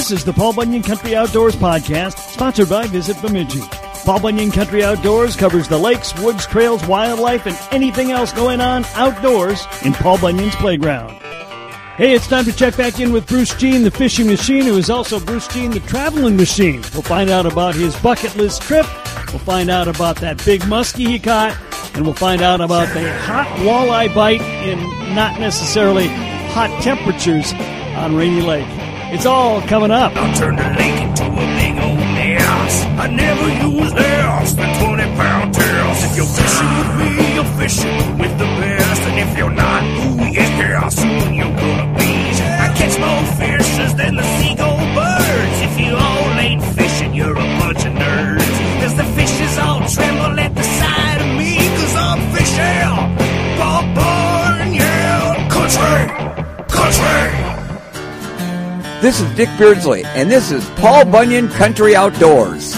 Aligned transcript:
This 0.00 0.12
is 0.12 0.24
the 0.24 0.32
Paul 0.32 0.54
Bunyan 0.54 0.82
Country 0.82 1.14
Outdoors 1.14 1.54
Podcast, 1.54 2.16
sponsored 2.32 2.70
by 2.70 2.86
Visit 2.86 3.20
Bemidji. 3.20 3.60
Paul 4.06 4.18
Bunyan 4.18 4.50
Country 4.50 4.82
Outdoors 4.82 5.36
covers 5.36 5.68
the 5.68 5.76
lakes, 5.76 6.18
woods, 6.18 6.46
trails, 6.46 6.82
wildlife, 6.86 7.46
and 7.46 7.54
anything 7.70 8.10
else 8.10 8.32
going 8.32 8.62
on 8.62 8.86
outdoors 8.94 9.66
in 9.84 9.92
Paul 9.92 10.16
Bunyan's 10.16 10.54
playground. 10.54 11.10
Hey, 11.98 12.14
it's 12.14 12.26
time 12.26 12.46
to 12.46 12.52
check 12.52 12.78
back 12.78 12.98
in 12.98 13.12
with 13.12 13.26
Bruce 13.26 13.54
Jean, 13.56 13.82
the 13.82 13.90
fishing 13.90 14.26
machine, 14.26 14.64
who 14.64 14.78
is 14.78 14.88
also 14.88 15.20
Bruce 15.20 15.46
Jean, 15.48 15.70
the 15.70 15.80
traveling 15.80 16.34
machine. 16.34 16.80
We'll 16.94 17.02
find 17.02 17.28
out 17.28 17.44
about 17.44 17.74
his 17.74 17.94
bucket 17.96 18.34
list 18.36 18.62
trip. 18.62 18.86
We'll 19.28 19.40
find 19.40 19.68
out 19.68 19.86
about 19.86 20.16
that 20.22 20.42
big 20.46 20.62
muskie 20.62 21.08
he 21.08 21.18
caught. 21.18 21.54
And 21.92 22.06
we'll 22.06 22.14
find 22.14 22.40
out 22.40 22.62
about 22.62 22.88
the 22.94 23.12
hot 23.18 23.48
walleye 23.58 24.14
bite 24.14 24.40
in 24.40 24.78
not 25.14 25.38
necessarily 25.38 26.06
hot 26.08 26.70
temperatures 26.82 27.52
on 27.98 28.16
Rainy 28.16 28.40
Lake. 28.40 28.99
It's 29.12 29.26
all 29.26 29.60
coming 29.62 29.90
up. 29.90 30.14
I'll 30.14 30.34
turn 30.36 30.54
the 30.54 30.62
lake 30.62 31.02
into 31.02 31.24
a 31.24 31.46
big 31.58 31.74
old 31.82 31.98
mess. 31.98 32.84
I 32.96 33.06
never 33.08 33.48
use 33.66 33.92
less 33.92 34.52
than 34.54 34.86
20 34.86 35.02
pound 35.16 35.54
tails. 35.54 36.04
If 36.04 36.16
you're 36.16 36.32
fishing 36.40 36.70
with 36.78 36.92
me, 37.00 37.34
you're 37.34 37.52
fishing 37.58 38.18
with 38.18 38.38
the 38.38 38.44
best. 38.44 39.02
And 39.08 39.18
if 39.18 39.36
you're 39.36 39.50
not, 39.50 39.82
ooh, 39.82 40.32
yeah, 40.32 40.88
soon 40.88 41.34
you're 41.34 41.56
gonna 41.56 41.98
be. 41.98 42.10
I 42.64 42.72
catch 42.78 42.96
more 43.00 43.24
fishes 43.40 43.94
than 43.96 44.14
the 44.14 44.22
seagull 44.38 44.69
This 59.00 59.18
is 59.18 59.34
Dick 59.34 59.48
Beardsley, 59.56 60.04
and 60.04 60.30
this 60.30 60.50
is 60.50 60.62
Paul 60.72 61.06
Bunyan 61.06 61.48
Country 61.48 61.96
Outdoors. 61.96 62.74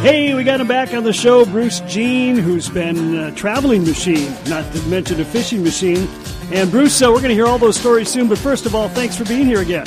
Hey, 0.00 0.32
we 0.32 0.44
got 0.44 0.60
him 0.60 0.68
back 0.68 0.94
on 0.94 1.02
the 1.02 1.12
show, 1.12 1.44
Bruce 1.44 1.80
Jean, 1.88 2.36
who's 2.36 2.68
been 2.68 3.16
a 3.16 3.32
traveling 3.32 3.84
machine, 3.84 4.32
not 4.46 4.72
to 4.72 4.80
mention 4.82 5.20
a 5.20 5.24
fishing 5.24 5.64
machine. 5.64 6.06
And 6.52 6.70
Bruce, 6.70 7.02
uh, 7.02 7.06
we're 7.08 7.16
going 7.16 7.30
to 7.30 7.34
hear 7.34 7.46
all 7.46 7.58
those 7.58 7.76
stories 7.76 8.10
soon, 8.10 8.28
but 8.28 8.38
first 8.38 8.64
of 8.64 8.76
all, 8.76 8.88
thanks 8.90 9.16
for 9.16 9.24
being 9.24 9.44
here 9.44 9.60
again. 9.60 9.86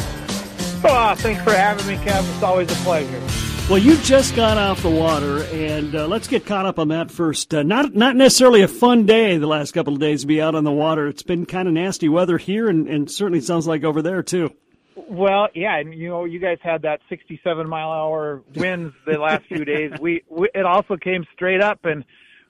Oh, 0.84 1.16
thanks 1.18 1.42
for 1.44 1.53
having 1.53 1.88
me, 1.88 1.95
Kevin. 2.03 2.30
It's 2.34 2.44
always 2.44 2.70
a 2.70 2.84
pleasure. 2.84 3.22
Well, 3.70 3.80
you 3.80 3.95
just 4.00 4.36
got 4.36 4.58
off 4.58 4.81
the 4.81 4.90
water, 4.90 5.44
and 5.44 5.95
uh, 5.95 6.08
let's 6.08 6.28
get 6.28 6.45
caught 6.45 6.66
up 6.66 6.78
on 6.78 6.90
that 6.90 7.09
first. 7.09 7.53
Uh, 7.53 7.64
not 7.64 7.95
not 7.95 8.18
necessarily 8.18 8.64
a 8.64 8.68
fun 8.68 9.06
day 9.06 9.38
the 9.38 9.47
last 9.47 9.72
couple 9.72 9.94
of 9.94 10.00
days 10.02 10.22
to 10.22 10.28
be 10.28 10.42
out 10.42 10.56
on 10.56 10.66
the 10.66 10.73
water. 10.73 11.08
It's 11.08 11.23
been 11.23 11.45
kind 11.45 11.70
of 11.70 11.73
nasty 11.73 12.09
weather 12.09 12.38
here, 12.38 12.68
and, 12.68 12.90
and 12.90 13.09
certainly 13.09 13.40
sounds 13.40 13.66
like 13.66 13.86
over 13.86 14.02
there 14.02 14.22
too. 14.22 14.53
Well, 14.96 15.50
yeah, 15.54 15.78
and 15.78 15.94
you 15.94 16.08
know, 16.10 16.24
you 16.26 16.40
guys 16.40 16.58
had 16.62 16.84
that 16.84 17.02
67 17.10 17.68
mile 17.68 17.92
hour 17.92 18.42
winds 18.56 18.94
the 19.06 19.18
last 19.18 19.46
few 19.48 19.66
days. 19.66 19.92
We, 20.00 20.24
we 20.30 20.50
it 20.54 20.66
also 20.66 20.96
came 20.96 21.26
straight 21.34 21.62
up, 21.62 21.80
and 21.84 22.06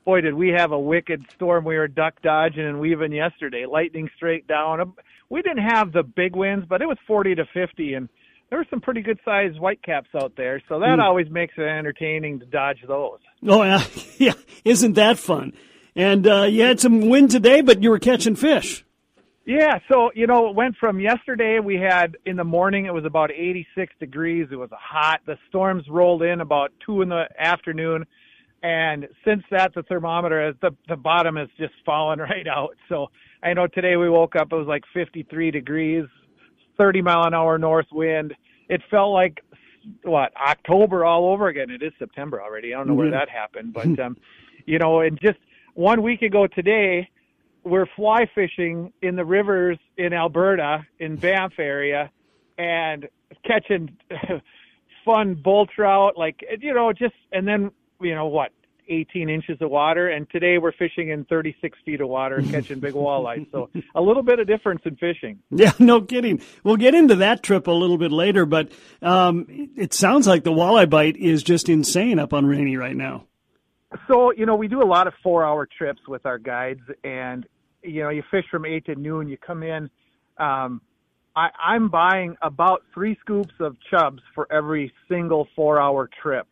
boy, 0.05 0.21
did 0.21 0.35
we 0.35 0.49
have 0.49 0.71
a 0.71 0.79
wicked 0.79 1.25
storm. 1.35 1.65
We 1.65 1.75
were 1.75 1.87
duck 1.87 2.21
dodging 2.21 2.63
and 2.65 2.79
weaving 2.79 3.13
yesterday, 3.13 3.65
lightning 3.65 4.09
straight 4.15 4.47
down. 4.47 4.93
We 5.29 5.41
didn't 5.41 5.67
have 5.67 5.91
the 5.91 6.03
big 6.03 6.35
winds, 6.35 6.67
but 6.69 6.83
it 6.83 6.85
was 6.85 6.97
40 7.07 7.33
to 7.35 7.45
50, 7.51 7.95
and 7.95 8.09
there 8.51 8.59
were 8.59 8.67
some 8.69 8.79
pretty 8.79 9.01
good 9.01 9.19
sized 9.25 9.57
whitecaps 9.57 10.09
out 10.15 10.33
there. 10.37 10.61
So 10.69 10.79
that 10.79 10.99
Mm. 10.99 11.03
always 11.03 11.29
makes 11.31 11.55
it 11.57 11.63
entertaining 11.63 12.39
to 12.41 12.45
dodge 12.45 12.77
those. 12.87 13.17
Oh 13.47 13.63
yeah, 13.63 13.83
yeah, 14.19 14.33
isn't 14.63 14.93
that 14.93 15.17
fun? 15.17 15.53
And 15.95 16.27
uh, 16.27 16.43
you 16.43 16.61
had 16.61 16.79
some 16.79 17.09
wind 17.09 17.31
today, 17.31 17.61
but 17.61 17.81
you 17.81 17.89
were 17.89 17.97
catching 17.99 18.35
fish. 18.35 18.84
Yeah, 19.45 19.77
so 19.91 20.11
you 20.15 20.25
know, 20.25 20.49
it 20.49 20.55
went 20.55 20.75
from 20.77 20.99
yesterday. 20.99 21.59
We 21.59 21.75
had 21.75 22.17
in 22.25 22.35
the 22.35 22.43
morning 22.43 22.85
it 22.85 22.93
was 22.93 23.05
about 23.05 23.31
86 23.31 23.93
degrees. 23.99 24.47
It 24.51 24.55
was 24.55 24.71
hot. 24.73 25.21
The 25.27 25.37
storms 25.49 25.83
rolled 25.87 26.23
in 26.23 26.41
about 26.41 26.71
two 26.83 27.03
in 27.03 27.09
the 27.09 27.25
afternoon, 27.37 28.05
and 28.63 29.07
since 29.23 29.43
that, 29.51 29.73
the 29.75 29.83
thermometer 29.83 30.43
has 30.47 30.55
the 30.61 30.71
the 30.89 30.95
bottom 30.95 31.35
has 31.35 31.47
just 31.59 31.73
fallen 31.85 32.17
right 32.31 32.47
out. 32.47 32.75
So 32.89 33.11
I 33.43 33.53
know 33.53 33.67
today 33.67 33.97
we 33.97 34.09
woke 34.09 34.35
up 34.35 34.51
it 34.51 34.55
was 34.55 34.67
like 34.67 34.83
53 34.95 35.51
degrees, 35.51 36.05
30 36.77 37.03
mile 37.03 37.25
an 37.25 37.35
hour 37.35 37.59
north 37.59 37.87
wind. 37.91 38.33
It 38.67 38.81
felt 38.89 39.13
like 39.13 39.41
what 40.01 40.31
October 40.35 41.05
all 41.05 41.31
over 41.31 41.49
again. 41.49 41.69
It 41.69 41.83
is 41.83 41.93
September 41.99 42.41
already. 42.41 42.73
I 42.73 42.77
don't 42.77 42.87
know 42.87 42.95
where 42.95 43.09
Mhm. 43.09 43.11
that 43.11 43.29
happened, 43.29 43.73
but 43.73 43.99
um, 44.03 44.17
you 44.65 44.79
know, 44.79 45.01
and 45.01 45.19
just 45.21 45.37
one 45.75 46.01
week 46.01 46.23
ago 46.23 46.47
today 46.47 47.07
we're 47.65 47.87
fly 47.95 48.29
fishing 48.33 48.93
in 49.01 49.15
the 49.15 49.25
rivers 49.25 49.77
in 49.97 50.13
Alberta, 50.13 50.85
in 50.99 51.15
Banff 51.17 51.53
area, 51.57 52.11
and 52.57 53.09
catching 53.43 53.97
fun 55.05 55.33
bull 55.33 55.65
trout, 55.65 56.17
like 56.17 56.43
you 56.59 56.73
know, 56.73 56.93
just 56.93 57.15
and 57.31 57.47
then 57.47 57.71
you 57.99 58.13
know 58.13 58.27
what, 58.27 58.51
18 58.87 59.29
inches 59.29 59.57
of 59.61 59.71
water, 59.71 60.09
and 60.09 60.29
today 60.29 60.59
we're 60.59 60.71
fishing 60.71 61.09
in 61.09 61.25
36 61.25 61.77
feet 61.83 62.01
of 62.01 62.07
water 62.07 62.35
and 62.35 62.49
catching 62.51 62.79
big 62.79 62.93
walleyes. 62.93 63.51
So 63.51 63.69
a 63.95 64.01
little 64.01 64.23
bit 64.23 64.39
of 64.39 64.47
difference 64.47 64.81
in 64.85 64.95
fishing. 64.95 65.39
Yeah, 65.49 65.71
no 65.79 66.01
kidding. 66.01 66.41
We'll 66.63 66.75
get 66.75 66.93
into 66.93 67.15
that 67.15 67.41
trip 67.41 67.67
a 67.67 67.71
little 67.71 67.97
bit 67.97 68.11
later, 68.11 68.45
but 68.45 68.71
um, 69.01 69.45
it 69.75 69.93
sounds 69.93 70.27
like 70.27 70.43
the 70.43 70.51
walleye 70.51 70.89
bite 70.89 71.15
is 71.15 71.43
just 71.43 71.69
insane 71.69 72.19
up 72.19 72.33
on 72.33 72.45
Rainy 72.45 72.77
right 72.77 72.95
now. 72.95 73.25
So, 74.07 74.33
you 74.33 74.45
know, 74.45 74.55
we 74.55 74.67
do 74.67 74.83
a 74.83 74.85
lot 74.85 75.07
of 75.07 75.13
four 75.23 75.45
hour 75.45 75.65
trips 75.65 76.01
with 76.07 76.25
our 76.25 76.37
guides 76.37 76.81
and, 77.03 77.45
you 77.85 78.03
know, 78.03 78.09
you 78.09 78.23
fish 78.31 78.45
from 78.49 78.65
eight 78.65 78.85
to 78.85 78.95
noon, 78.95 79.27
you 79.27 79.37
come 79.37 79.63
in, 79.63 79.89
um, 80.37 80.81
I, 81.35 81.49
I'm 81.61 81.89
buying 81.89 82.35
about 82.41 82.83
three 82.93 83.17
scoops 83.19 83.53
of 83.59 83.75
chubs 83.89 84.21
for 84.33 84.51
every 84.51 84.91
single 85.09 85.47
four 85.55 85.79
hour 85.79 86.09
trip. 86.21 86.47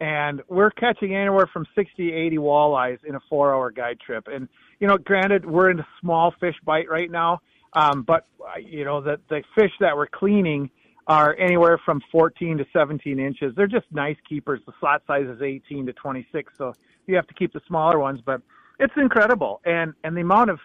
And 0.00 0.42
we're 0.48 0.70
catching 0.70 1.14
anywhere 1.14 1.48
from 1.52 1.66
60 1.74 2.10
to 2.10 2.12
80 2.12 2.36
walleyes 2.38 2.98
in 3.04 3.14
a 3.14 3.20
four 3.30 3.54
hour 3.54 3.70
guide 3.70 3.98
trip. 4.04 4.26
And, 4.26 4.48
you 4.80 4.88
know, 4.88 4.98
granted, 4.98 5.46
we're 5.46 5.70
in 5.70 5.78
a 5.78 5.86
small 6.00 6.34
fish 6.40 6.56
bite 6.64 6.90
right 6.90 7.10
now. 7.10 7.40
Um, 7.74 8.02
but, 8.02 8.26
uh, 8.40 8.58
you 8.58 8.84
know, 8.84 9.00
the, 9.00 9.18
the 9.28 9.42
fish 9.54 9.70
that 9.80 9.96
we're 9.96 10.06
cleaning 10.08 10.70
are 11.06 11.36
anywhere 11.36 11.78
from 11.84 12.00
14 12.10 12.58
to 12.58 12.66
17 12.72 13.18
inches. 13.18 13.52
They're 13.56 13.66
just 13.66 13.86
nice 13.92 14.16
keepers. 14.28 14.60
The 14.66 14.72
slot 14.80 15.02
size 15.06 15.26
is 15.26 15.42
18 15.42 15.86
to 15.86 15.92
26, 15.92 16.52
so 16.56 16.72
you 17.06 17.14
have 17.16 17.26
to 17.26 17.34
keep 17.34 17.52
the 17.52 17.60
smaller 17.66 17.98
ones. 17.98 18.20
But 18.24 18.40
it's 18.78 18.94
incredible, 18.96 19.60
and 19.64 19.92
and 20.02 20.16
the 20.16 20.22
amount 20.22 20.50
of 20.50 20.58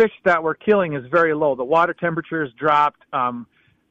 fish 0.00 0.12
that 0.24 0.42
we're 0.42 0.54
killing 0.54 0.94
is 0.94 1.04
very 1.10 1.34
low. 1.34 1.54
The 1.54 1.64
water 1.64 1.94
temperature 1.94 2.44
has 2.44 2.52
dropped, 2.54 3.02
um, 3.12 3.46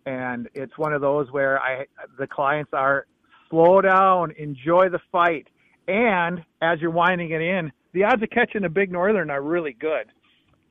and 0.06 0.50
it's 0.54 0.78
one 0.78 0.94
of 0.94 1.02
those 1.02 1.32
where 1.32 1.62
I 1.62 1.86
the 2.18 2.28
clients 2.28 2.72
are 2.74 3.06
slow 3.50 3.82
down, 3.82 4.32
enjoy 4.38 4.90
the 4.90 5.00
fight, 5.12 5.48
and 5.88 6.44
as 6.62 6.80
you're 6.82 6.92
winding 6.92 7.32
it 7.32 7.42
in, 7.42 7.72
the 7.94 8.04
odds 8.04 8.24
of 8.24 8.30
catching 8.30 8.64
a 8.66 8.70
big 8.70 8.92
northern 8.92 9.30
are 9.30 9.42
really 9.42 9.74
good. 9.74 10.08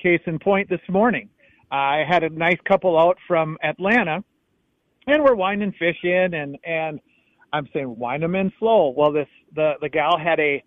Case 0.03 0.21
in 0.27 0.39
point, 0.39 0.69
this 0.69 0.81
morning, 0.89 1.29
I 1.71 2.05
had 2.09 2.23
a 2.23 2.31
nice 2.31 2.59
couple 2.67 2.99
out 2.99 3.19
from 3.27 3.59
Atlanta 3.63 4.23
and 5.09 5.25
we're 5.25 5.35
winding 5.35 5.73
fish 5.73 5.97
in 6.03 6.35
and 6.35 6.57
and 6.65 7.01
I'm 7.53 7.69
saying 7.73 7.97
wind 7.99 8.23
them 8.23 8.35
in 8.35 8.53
slow. 8.59 8.93
Well, 8.97 9.13
this 9.13 9.29
the 9.55 9.73
the 9.81 9.89
gal 9.89 10.19
had 10.19 10.39
a 10.39 10.63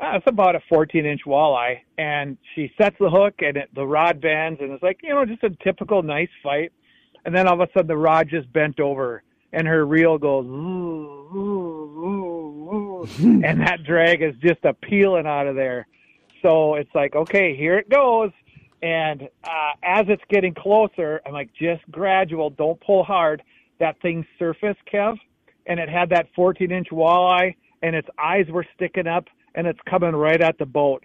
uh, 0.00 0.16
it's 0.16 0.26
about 0.26 0.54
a 0.56 0.60
14 0.68 1.06
inch 1.06 1.22
walleye, 1.26 1.80
and 1.96 2.36
she 2.54 2.72
sets 2.80 2.96
the 3.00 3.10
hook 3.10 3.34
and 3.40 3.56
it, 3.56 3.68
the 3.74 3.86
rod 3.86 4.20
bends, 4.20 4.60
and 4.60 4.72
it's 4.72 4.82
like 4.82 5.00
you 5.02 5.10
know 5.10 5.24
just 5.24 5.42
a 5.42 5.50
typical 5.62 6.02
nice 6.02 6.30
fight, 6.42 6.72
and 7.24 7.34
then 7.34 7.46
all 7.46 7.60
of 7.60 7.68
a 7.68 7.72
sudden 7.72 7.88
the 7.88 7.96
rod 7.96 8.28
just 8.28 8.52
bent 8.52 8.80
over 8.80 9.22
and 9.52 9.66
her 9.66 9.86
reel 9.86 10.18
goes 10.18 10.44
and 13.18 13.60
that 13.60 13.82
drag 13.84 14.22
is 14.22 14.34
just 14.42 14.64
a 14.64 14.74
peeling 14.74 15.26
out 15.26 15.46
of 15.46 15.56
there. 15.56 15.86
So 16.42 16.74
it's 16.74 16.94
like 16.94 17.14
okay, 17.14 17.56
here 17.56 17.78
it 17.78 17.88
goes. 17.88 18.30
And 18.80 19.28
uh, 19.42 19.72
as 19.82 20.06
it's 20.08 20.22
getting 20.28 20.54
closer, 20.54 21.20
I'm 21.26 21.32
like, 21.32 21.50
just 21.52 21.82
gradual, 21.90 22.50
don't 22.50 22.80
pull 22.80 23.02
hard 23.02 23.42
that 23.80 24.00
thing 24.00 24.24
surfaced, 24.38 24.78
Kev, 24.92 25.16
and 25.66 25.80
it 25.80 25.88
had 25.88 26.10
that 26.10 26.28
14 26.36 26.70
inch 26.70 26.88
walleye, 26.90 27.56
and 27.82 27.96
its 27.96 28.08
eyes 28.18 28.46
were 28.48 28.66
sticking 28.76 29.06
up, 29.06 29.26
and 29.54 29.66
it's 29.66 29.80
coming 29.88 30.12
right 30.12 30.40
at 30.40 30.58
the 30.58 30.66
boat. 30.66 31.04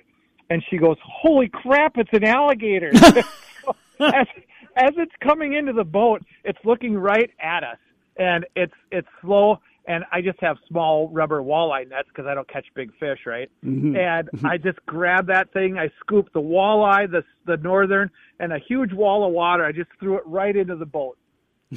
And 0.50 0.64
she 0.70 0.78
goes, 0.78 0.98
"Holy 1.04 1.50
crap! 1.50 1.98
It's 1.98 2.10
an 2.14 2.24
alligator!" 2.24 2.92
as, 4.00 4.28
as 4.76 4.92
it's 4.98 5.14
coming 5.22 5.54
into 5.54 5.74
the 5.74 5.84
boat, 5.84 6.22
it's 6.44 6.60
looking 6.64 6.98
right 6.98 7.30
at 7.40 7.64
us, 7.64 7.78
and 8.18 8.46
it's 8.56 8.74
it's 8.92 9.08
slow. 9.22 9.60
And 9.86 10.06
I 10.14 10.22
just 10.22 10.40
have 10.40 10.56
small 10.70 11.10
rubber 11.10 11.42
walleye 11.42 11.90
nets 11.90 12.08
because 12.08 12.26
I 12.26 12.34
don't 12.34 12.48
catch 12.48 12.66
big 12.74 12.92
fish, 13.00 13.20
right? 13.26 13.52
Mm-hmm. 13.66 13.98
And 13.98 14.30
mm-hmm. 14.30 14.46
I 14.46 14.58
just 14.58 14.84
grabbed 14.86 15.28
that 15.28 15.52
thing. 15.52 15.78
I 15.78 15.90
scoop 16.00 16.32
the 16.34 16.42
walleye, 16.42 17.10
the 17.12 17.24
the 17.46 17.58
northern, 17.58 18.10
and 18.40 18.54
a 18.54 18.60
huge 18.60 18.94
wall 18.94 19.26
of 19.26 19.34
water. 19.34 19.66
I 19.66 19.72
just 19.72 19.90
threw 20.00 20.18
it 20.18 20.24
right 20.26 20.56
into 20.56 20.76
the 20.76 20.86
boat. 20.86 21.18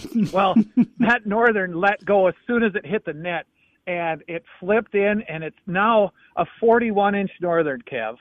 well, 0.33 0.55
that 0.99 1.27
northern 1.27 1.81
let 1.81 2.05
go 2.05 2.27
as 2.27 2.35
soon 2.47 2.63
as 2.63 2.75
it 2.75 2.85
hit 2.85 3.05
the 3.05 3.13
net, 3.13 3.47
and 3.87 4.23
it 4.29 4.45
flipped 4.61 4.95
in, 4.95 5.23
and 5.29 5.45
it's 5.45 5.57
now 5.67 6.13
a 6.37 6.45
41 6.61 7.15
inch 7.15 7.31
northern, 7.41 7.83
Kev. 7.83 8.17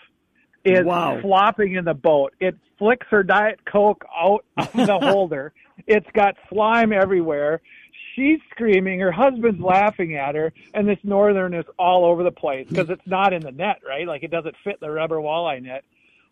Is 0.63 0.83
Wow. 0.83 1.19
flopping 1.21 1.75
in 1.75 1.85
the 1.85 1.93
boat. 1.93 2.33
It 2.39 2.55
flicks 2.79 3.05
her 3.11 3.21
Diet 3.21 3.59
Coke 3.71 4.03
out 4.17 4.43
of 4.57 4.71
the 4.73 4.97
holder. 5.01 5.53
It's 5.85 6.07
got 6.13 6.35
slime 6.49 6.91
everywhere. 6.91 7.61
she's 8.15 8.39
screaming, 8.49 8.99
her 9.01 9.11
husband's 9.11 9.61
laughing 9.61 10.15
at 10.15 10.33
her, 10.33 10.53
and 10.73 10.87
this 10.87 10.97
northern 11.03 11.53
is 11.53 11.65
all 11.77 12.03
over 12.05 12.23
the 12.23 12.31
place 12.31 12.65
because 12.67 12.89
it's 12.89 13.05
not 13.05 13.31
in 13.33 13.43
the 13.43 13.51
net, 13.51 13.81
right? 13.87 14.07
Like 14.07 14.23
it 14.23 14.31
doesn't 14.31 14.55
fit 14.63 14.79
the 14.79 14.89
rubber 14.89 15.17
walleye 15.17 15.61
net. 15.61 15.83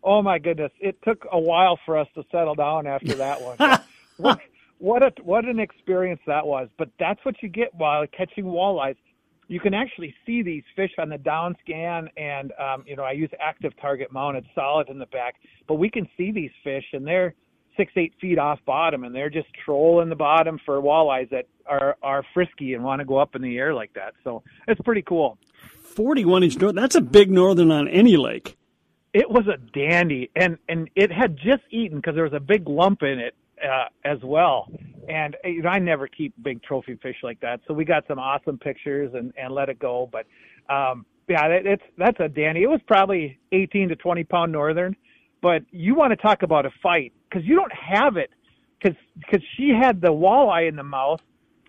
Oh 0.04 0.22
my 0.24 0.40
goodness! 0.40 0.72
It 0.80 0.98
took 1.04 1.28
a 1.32 1.40
while 1.40 1.78
for 1.86 1.98
us 1.98 2.08
to 2.16 2.24
settle 2.32 2.56
down 2.56 2.88
after 2.88 3.16
that 3.18 3.40
one. 3.42 3.58
what, 4.18 4.40
what 4.80 5.04
a 5.04 5.14
what 5.22 5.46
an 5.46 5.60
experience 5.60 6.22
that 6.26 6.46
was! 6.48 6.70
But 6.78 6.90
that's 7.00 7.24
what 7.24 7.36
you 7.44 7.50
get 7.50 7.74
while 7.76 8.06
catching 8.08 8.46
walleyes. 8.46 8.96
You 9.48 9.60
can 9.60 9.74
actually 9.74 10.14
see 10.26 10.42
these 10.42 10.64
fish 10.76 10.92
on 10.98 11.10
the 11.10 11.18
down 11.18 11.56
scan, 11.64 12.08
and 12.18 12.52
um, 12.54 12.84
you 12.88 12.96
know 12.96 13.04
I 13.04 13.12
use 13.12 13.30
active 13.40 13.74
target 13.82 14.12
mounted, 14.12 14.46
solid 14.56 14.90
in 14.90 15.00
the 15.00 15.06
back, 15.08 15.36
but 15.68 15.76
we 15.76 15.90
can 15.90 16.08
see 16.18 16.32
these 16.32 16.52
fish, 16.64 16.86
and 16.94 17.06
they're 17.06 17.34
six 17.78 17.92
eight 17.96 18.14
feet 18.22 18.38
off 18.38 18.60
bottom, 18.66 19.04
and 19.04 19.14
they're 19.14 19.30
just 19.30 19.48
trolling 19.66 20.10
the 20.10 20.16
bottom 20.16 20.60
for 20.66 20.82
walleyes 20.82 21.30
that 21.30 21.46
are 21.66 21.98
are 22.02 22.24
frisky 22.34 22.74
and 22.74 22.84
want 22.84 23.00
to 23.00 23.06
go 23.06 23.18
up 23.18 23.36
in 23.36 23.42
the 23.42 23.58
air 23.58 23.74
like 23.74 23.94
that. 23.94 24.14
So 24.24 24.44
it's 24.68 24.82
pretty 24.82 25.02
cool. 25.02 25.38
Forty-one 25.82 26.44
inch 26.44 26.58
north. 26.58 26.76
That's 26.76 26.96
a 26.96 27.02
big 27.02 27.30
northern 27.30 27.72
on 27.72 27.88
any 27.88 28.18
lake. 28.18 28.58
It 29.14 29.30
was 29.30 29.46
a 29.48 29.58
dandy, 29.78 30.32
and 30.36 30.58
and 30.68 30.90
it 30.96 31.12
had 31.12 31.38
just 31.38 31.64
eaten 31.70 31.98
because 31.98 32.16
there 32.16 32.24
was 32.24 32.34
a 32.34 32.40
big 32.40 32.68
lump 32.68 33.04
in 33.04 33.20
it 33.20 33.36
uh, 33.64 33.86
as 34.04 34.20
well. 34.24 34.72
And 35.10 35.36
know, 35.46 35.70
I 35.70 35.80
never 35.80 36.08
keep 36.08 36.34
big 36.42 36.64
trophy 36.64 36.96
fish 37.02 37.18
like 37.24 37.40
that, 37.42 37.62
so 37.68 37.74
we 37.74 37.86
got 37.86 38.06
some 38.08 38.20
awesome 38.20 38.58
pictures 38.58 39.14
and 39.14 39.34
and 39.38 39.54
let 39.54 39.70
it 39.70 39.80
go. 39.80 40.10
But 40.12 40.26
um, 40.74 41.06
yeah, 41.28 41.46
it, 41.48 41.66
it's 41.66 41.84
that's 41.98 42.20
a 42.20 42.30
dandy. 42.30 42.64
It 42.64 42.70
was 42.70 42.82
probably 42.88 43.40
18 43.52 43.90
to 43.90 43.96
20 43.96 44.24
pound 44.26 44.52
northern, 44.52 44.96
but 45.42 45.64
you 45.72 45.96
want 45.96 46.12
to 46.12 46.18
talk 46.18 46.44
about 46.44 46.66
a 46.66 46.72
fight 46.82 47.14
because 47.30 47.46
you 47.46 47.56
don't 47.56 47.74
have 47.74 48.18
it 48.18 48.32
because 48.80 48.98
because 49.20 49.42
she 49.58 49.70
had 49.70 50.02
the 50.02 50.10
walleye 50.10 50.68
in 50.68 50.76
the 50.76 50.84
mouth 50.84 51.22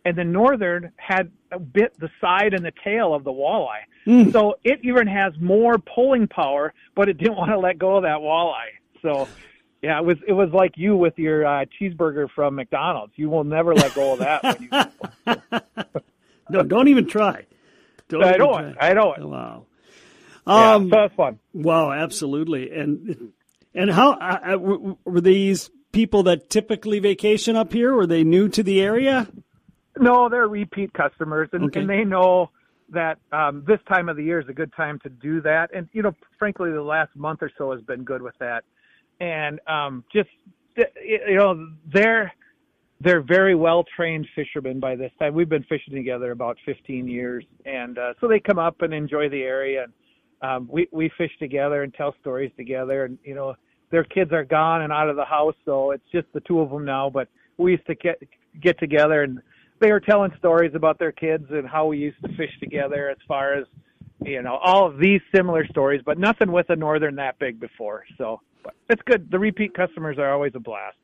and 0.05 0.17
the 0.17 0.25
northern 0.25 0.93
had 0.97 1.31
bit 1.59 1.99
the 1.99 2.11
side 2.21 2.55
and 2.55 2.65
the 2.65 2.73
tail 2.83 3.15
of 3.15 3.25
the 3.25 3.33
walleye. 3.33 3.85
Mm. 4.07 4.33
So 4.33 4.57
it 4.65 4.81
even 4.83 5.07
has 5.07 5.33
more 5.41 5.79
pulling 5.79 6.29
power, 6.29 6.75
but 6.95 7.09
it 7.09 7.19
didn't 7.19 7.37
want 7.37 7.51
to 7.51 7.59
let 7.59 7.79
go 7.79 7.97
of 7.97 8.03
that 8.03 8.19
walleye. 8.19 8.75
So 9.03 9.29
yeah, 9.85 9.99
it 9.99 10.05
was 10.05 10.17
it 10.27 10.33
was 10.33 10.49
like 10.51 10.73
you 10.77 10.97
with 10.97 11.19
your 11.19 11.45
uh, 11.45 11.67
cheeseburger 11.79 12.31
from 12.35 12.55
McDonald's. 12.55 13.13
You 13.17 13.29
will 13.29 13.45
never 13.45 13.75
let 13.75 13.95
go 13.95 14.15
of 14.15 14.21
that. 14.21 14.59
You... 15.27 15.35
no, 16.51 16.63
don't 16.63 16.89
even 16.89 17.07
try. 17.07 17.45
Don't 18.09 18.25
I 18.25 18.39
don't. 18.39 18.73
Try. 18.73 18.91
I 18.91 18.95
don't. 18.95 19.29
Wow. 19.29 19.67
Um, 20.47 20.85
yeah, 20.85 20.91
so 20.91 21.01
that's 21.03 21.15
fun. 21.15 21.39
Wow, 21.53 21.93
absolutely. 21.93 22.71
And 22.71 23.33
and 23.75 23.91
how 23.91 24.13
uh, 24.13 24.55
uh 24.55 24.95
were 25.05 25.21
these 25.21 25.71
people 25.93 26.23
that 26.25 26.49
typically 26.49 26.99
vacation 26.99 27.55
up 27.55 27.71
here? 27.71 27.95
Were 27.95 28.07
they 28.07 28.25
new 28.25 28.49
to 28.49 28.63
the 28.63 28.81
area? 28.81 29.29
No, 29.99 30.31
they're 30.31 30.49
repeat 30.49 30.95
customers, 30.95 31.51
and, 31.53 31.65
okay. 31.65 31.81
and 31.81 31.91
they 31.91 32.05
know 32.05 32.49
that 32.89 33.19
um, 33.33 33.65
this 33.67 33.81
time 33.87 34.09
of 34.09 34.17
the 34.17 34.25
year 34.25 34.41
is 34.41 34.49
a 34.49 34.55
good 34.55 34.73
time 34.73 34.99
to 35.01 35.11
do 35.11 35.43
that. 35.43 35.75
And 35.75 35.91
you 35.93 36.01
know, 36.01 36.15
frankly, 36.39 36.73
the 36.73 36.81
last 36.81 37.15
month 37.15 37.43
or 37.43 37.51
so 37.59 37.73
has 37.73 37.83
been 37.83 38.03
good 38.05 38.23
with 38.23 38.35
that. 38.41 38.65
And 39.21 39.61
um, 39.67 40.05
just 40.13 40.29
you 40.77 41.37
know, 41.37 41.69
they're 41.93 42.33
they're 43.01 43.23
very 43.23 43.55
well 43.55 43.85
trained 43.97 44.27
fishermen 44.35 44.81
by 44.81 44.97
this 44.97 45.13
time. 45.19 45.35
We've 45.35 45.49
been 45.49 45.65
fishing 45.65 45.95
together 45.95 46.31
about 46.31 46.57
15 46.65 47.07
years, 47.07 47.45
and 47.65 47.99
uh, 47.99 48.15
so 48.21 48.29
they 48.29 48.41
come 48.41 48.59
up 48.59 48.83
and 48.83 48.95
enjoy 48.95 49.29
the 49.29 49.43
area. 49.43 49.85
And 49.85 49.93
um, 50.51 50.69
we 50.71 50.89
we 50.93 51.11
fish 51.17 51.33
together 51.39 51.83
and 51.83 51.93
tell 51.95 52.15
stories 52.21 52.53
together. 52.57 53.05
And 53.05 53.19
you 53.25 53.35
know, 53.35 53.55
their 53.91 54.05
kids 54.05 54.33
are 54.33 54.45
gone 54.45 54.83
and 54.83 54.93
out 54.93 55.09
of 55.09 55.17
the 55.17 55.25
house, 55.25 55.57
so 55.65 55.93
it's 55.93 56.05
just 56.13 56.27
the 56.33 56.41
two 56.41 56.61
of 56.61 56.71
them 56.71 56.85
now. 56.85 57.11
But 57.11 57.29
we 57.57 57.73
used 57.73 57.87
to 57.87 57.95
get 57.95 58.21
get 58.61 58.79
together 58.79 59.23
and 59.23 59.41
they 59.81 59.91
were 59.91 60.01
telling 60.01 60.31
stories 60.39 60.73
about 60.75 60.99
their 60.99 61.13
kids 61.13 61.45
and 61.51 61.69
how 61.69 61.87
we 61.87 61.99
used 61.99 62.21
to 62.23 62.29
fish 62.37 62.51
together 62.61 63.11
as 63.11 63.19
far 63.27 63.55
as 63.55 63.67
you 64.25 64.43
know 64.43 64.57
all 64.57 64.87
of 64.87 64.99
these 64.99 65.21
similar 65.35 65.67
stories 65.67 66.03
but 66.05 66.19
nothing 66.19 66.53
with 66.53 66.69
a 66.71 66.77
northern 66.77 67.17
that 67.17 67.39
big 67.39 67.61
before 67.61 68.05
so 68.19 68.41
but 68.63 68.75
it's 68.89 69.03
good 69.03 69.31
the 69.31 69.39
repeat 69.39 69.75
customers 69.75 70.19
are 70.19 70.33
always 70.33 70.53
a 70.55 70.61
blast 70.61 70.97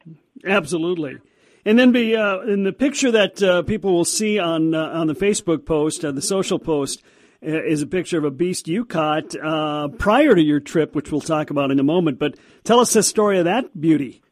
absolutely 0.46 1.18
and 1.64 1.78
then 1.78 1.92
be 1.92 2.16
uh, 2.16 2.40
in 2.40 2.64
the 2.64 2.72
picture 2.72 3.10
that 3.10 3.42
uh, 3.42 3.62
people 3.62 3.92
will 3.92 4.04
see 4.04 4.38
on 4.38 4.74
uh, 4.74 4.88
on 4.88 5.06
the 5.06 5.14
Facebook 5.14 5.66
post, 5.66 6.04
uh, 6.04 6.12
the 6.12 6.22
social 6.22 6.58
post, 6.58 7.02
uh, 7.46 7.62
is 7.62 7.82
a 7.82 7.86
picture 7.86 8.18
of 8.18 8.24
a 8.24 8.30
beast 8.30 8.68
you 8.68 8.84
caught 8.84 9.34
uh, 9.36 9.88
prior 9.88 10.34
to 10.34 10.42
your 10.42 10.60
trip, 10.60 10.94
which 10.94 11.12
we'll 11.12 11.20
talk 11.20 11.50
about 11.50 11.70
in 11.70 11.78
a 11.78 11.82
moment. 11.82 12.18
But 12.18 12.36
tell 12.64 12.80
us 12.80 12.92
the 12.92 13.02
story 13.02 13.38
of 13.38 13.44
that 13.44 13.78
beauty. 13.78 14.22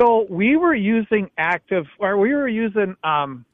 So 0.00 0.26
we 0.28 0.56
were 0.56 0.74
using 0.74 1.30
active, 1.38 1.86
or 1.98 2.16
we 2.16 2.34
were 2.34 2.48
using 2.48 2.96
um, 3.04 3.44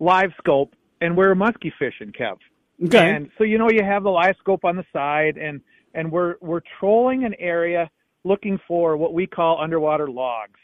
live 0.00 0.30
scope, 0.38 0.74
and 1.00 1.16
we're 1.16 1.34
musky 1.34 1.72
fishing, 1.78 2.12
Kev. 2.12 2.38
Okay. 2.84 3.10
And 3.10 3.30
so 3.36 3.44
you 3.44 3.58
know 3.58 3.70
you 3.70 3.82
have 3.82 4.04
the 4.04 4.10
live 4.10 4.36
scope 4.38 4.64
on 4.64 4.76
the 4.76 4.84
side, 4.92 5.36
and 5.36 5.60
and 5.94 6.10
we're 6.10 6.36
we're 6.40 6.62
trolling 6.78 7.24
an 7.24 7.34
area 7.38 7.90
looking 8.24 8.58
for 8.68 8.96
what 8.96 9.12
we 9.14 9.26
call 9.26 9.60
underwater 9.60 10.08
logs. 10.08 10.60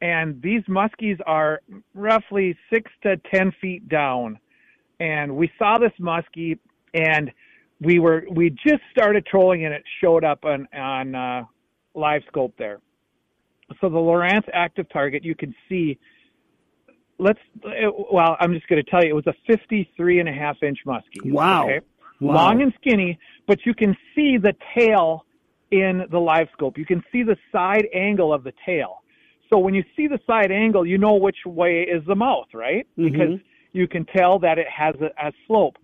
And 0.00 0.40
these 0.42 0.62
muskies 0.68 1.18
are 1.26 1.60
roughly 1.94 2.56
six 2.72 2.90
to 3.02 3.16
ten 3.32 3.52
feet 3.60 3.88
down. 3.88 4.38
And 5.00 5.36
we 5.36 5.50
saw 5.58 5.78
this 5.78 5.92
muskie, 6.00 6.58
and 6.94 7.30
we 7.80 7.98
were 7.98 8.24
we 8.30 8.50
just 8.50 8.82
started 8.90 9.24
trolling, 9.26 9.64
and 9.64 9.72
it 9.74 9.82
showed 10.02 10.24
up 10.24 10.44
on 10.44 10.68
on 10.74 11.14
uh, 11.14 11.44
live 11.94 12.22
scope 12.28 12.54
there. 12.58 12.80
So 13.80 13.88
the 13.88 13.98
Lowrance 13.98 14.48
active 14.52 14.88
target, 14.90 15.24
you 15.24 15.34
can 15.34 15.54
see 15.68 15.98
let's 17.18 17.40
well 18.10 18.36
i'm 18.40 18.54
just 18.54 18.66
going 18.68 18.82
to 18.82 18.90
tell 18.90 19.04
you 19.04 19.10
it 19.10 19.14
was 19.14 19.26
a 19.26 19.34
53 19.46 20.20
and 20.20 20.28
a 20.28 20.32
half 20.32 20.62
inch 20.62 20.78
muskie 20.86 21.30
wow. 21.30 21.64
Okay? 21.64 21.80
wow 22.20 22.34
long 22.34 22.62
and 22.62 22.72
skinny 22.80 23.18
but 23.46 23.58
you 23.64 23.74
can 23.74 23.96
see 24.14 24.36
the 24.38 24.54
tail 24.76 25.24
in 25.70 26.04
the 26.10 26.18
live 26.18 26.48
scope 26.52 26.78
you 26.78 26.86
can 26.86 27.02
see 27.12 27.22
the 27.22 27.36
side 27.52 27.86
angle 27.94 28.32
of 28.32 28.44
the 28.44 28.52
tail 28.64 29.02
so 29.50 29.58
when 29.58 29.74
you 29.74 29.84
see 29.96 30.06
the 30.06 30.18
side 30.26 30.50
angle 30.50 30.86
you 30.86 30.98
know 30.98 31.14
which 31.14 31.38
way 31.44 31.82
is 31.82 32.02
the 32.06 32.14
mouth 32.14 32.48
right 32.54 32.86
mm-hmm. 32.98 33.12
because 33.12 33.38
you 33.72 33.86
can 33.86 34.04
tell 34.06 34.38
that 34.38 34.58
it 34.58 34.66
has 34.68 34.94
a, 35.00 35.26
a 35.26 35.32
slope 35.46 35.76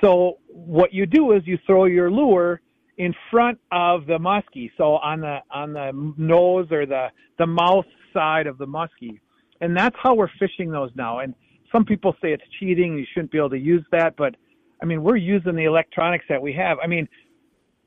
so 0.00 0.38
what 0.48 0.92
you 0.92 1.06
do 1.06 1.32
is 1.32 1.42
you 1.44 1.58
throw 1.66 1.84
your 1.84 2.10
lure 2.10 2.60
in 2.96 3.14
front 3.30 3.58
of 3.70 4.06
the 4.06 4.18
muskie 4.18 4.70
so 4.76 4.96
on 4.96 5.20
the 5.20 5.38
on 5.50 5.72
the 5.72 6.12
nose 6.16 6.66
or 6.70 6.86
the 6.86 7.08
the 7.38 7.46
mouth 7.46 7.84
side 8.12 8.46
of 8.46 8.58
the 8.58 8.66
muskie 8.66 9.20
and 9.60 9.76
that's 9.76 9.96
how 10.02 10.14
we're 10.14 10.30
fishing 10.38 10.70
those 10.70 10.90
now. 10.94 11.20
And 11.20 11.34
some 11.72 11.84
people 11.84 12.14
say 12.22 12.32
it's 12.32 12.44
cheating. 12.58 12.96
You 12.96 13.04
shouldn't 13.12 13.30
be 13.30 13.38
able 13.38 13.50
to 13.50 13.58
use 13.58 13.84
that, 13.92 14.16
but 14.16 14.34
I 14.82 14.86
mean, 14.86 15.02
we're 15.02 15.16
using 15.16 15.54
the 15.56 15.64
electronics 15.64 16.24
that 16.28 16.40
we 16.40 16.52
have. 16.54 16.78
I 16.82 16.86
mean, 16.86 17.08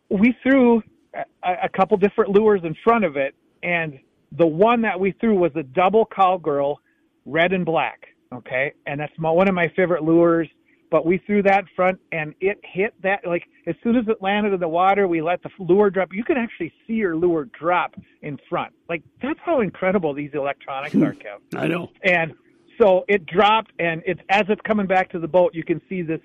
we 0.10 0.36
threw 0.44 0.82
a, 1.14 1.54
a 1.64 1.70
couple 1.70 1.98
different 1.98 2.32
lures 2.32 2.62
in 2.64 2.76
front 2.84 3.06
of 3.06 3.16
it, 3.16 3.34
and 3.64 3.98
the 4.38 4.46
one 4.48 4.82
that 4.82 5.00
we 5.00 5.14
threw 5.14 5.36
was 5.36 5.52
a 5.56 5.64
double 5.64 6.06
cowgirl, 6.06 6.80
red 7.26 7.54
and 7.54 7.66
black. 7.66 8.08
Okay, 8.34 8.74
and 8.86 9.00
that's 9.00 9.12
my, 9.18 9.30
one 9.30 9.50
of 9.50 9.56
my 9.56 9.68
favorite 9.76 10.04
lures. 10.04 10.48
But 10.92 11.06
we 11.06 11.20
threw 11.20 11.42
that 11.44 11.64
front, 11.74 12.00
and 12.12 12.36
it 12.42 12.60
hit 12.64 12.94
that 13.02 13.26
like 13.26 13.44
as 13.66 13.76
soon 13.82 13.96
as 13.96 14.06
it 14.10 14.22
landed 14.22 14.54
in 14.54 14.60
the 14.60 14.68
water, 14.68 15.08
we 15.08 15.22
let 15.22 15.42
the 15.42 15.50
lure 15.58 15.90
drop. 15.90 16.10
You 16.14 16.26
can 16.26 16.38
actually 16.38 16.74
see 16.86 16.96
your 16.96 17.16
lure 17.16 17.46
drop 17.46 17.96
in 18.22 18.38
front. 18.50 18.74
Like 18.90 19.02
that's 19.22 19.40
how 19.44 19.62
incredible 19.62 20.14
these 20.14 20.32
electronics 20.34 20.94
are, 20.96 21.14
Kev. 21.14 21.40
I 21.56 21.68
know. 21.68 21.90
And 22.04 22.34
so 22.80 23.06
it 23.08 23.26
dropped, 23.26 23.72
and 23.80 24.04
it's 24.06 24.20
as 24.30 24.44
it's 24.50 24.62
coming 24.62 24.86
back 24.86 25.10
to 25.12 25.20
the 25.20 25.30
boat, 25.30 25.56
you 25.56 25.64
can 25.64 25.82
see 25.88 26.02
this 26.02 26.20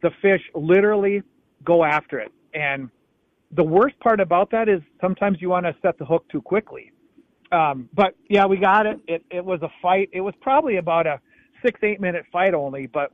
the 0.00 0.10
fish 0.22 0.40
literally 0.54 1.22
go 1.64 1.84
after 1.84 2.18
it. 2.18 2.32
And 2.54 2.88
the 3.52 3.64
worst 3.64 3.98
part 4.00 4.20
about 4.20 4.50
that 4.52 4.70
is 4.70 4.80
sometimes 5.02 5.38
you 5.42 5.50
want 5.50 5.66
to 5.66 5.74
set 5.82 5.98
the 5.98 6.06
hook 6.06 6.24
too 6.30 6.40
quickly. 6.40 6.92
Um, 7.52 7.88
but 7.94 8.14
yeah, 8.30 8.46
we 8.46 8.56
got 8.56 8.86
it. 8.86 9.00
It 9.06 9.24
it 9.30 9.44
was 9.44 9.60
a 9.60 9.70
fight. 9.82 10.08
It 10.12 10.22
was 10.22 10.34
probably 10.40 10.76
about 10.76 11.06
a 11.06 11.20
six 11.62 11.78
eight 11.82 12.00
minute 12.00 12.24
fight 12.32 12.54
only, 12.54 12.86
but 12.86 13.12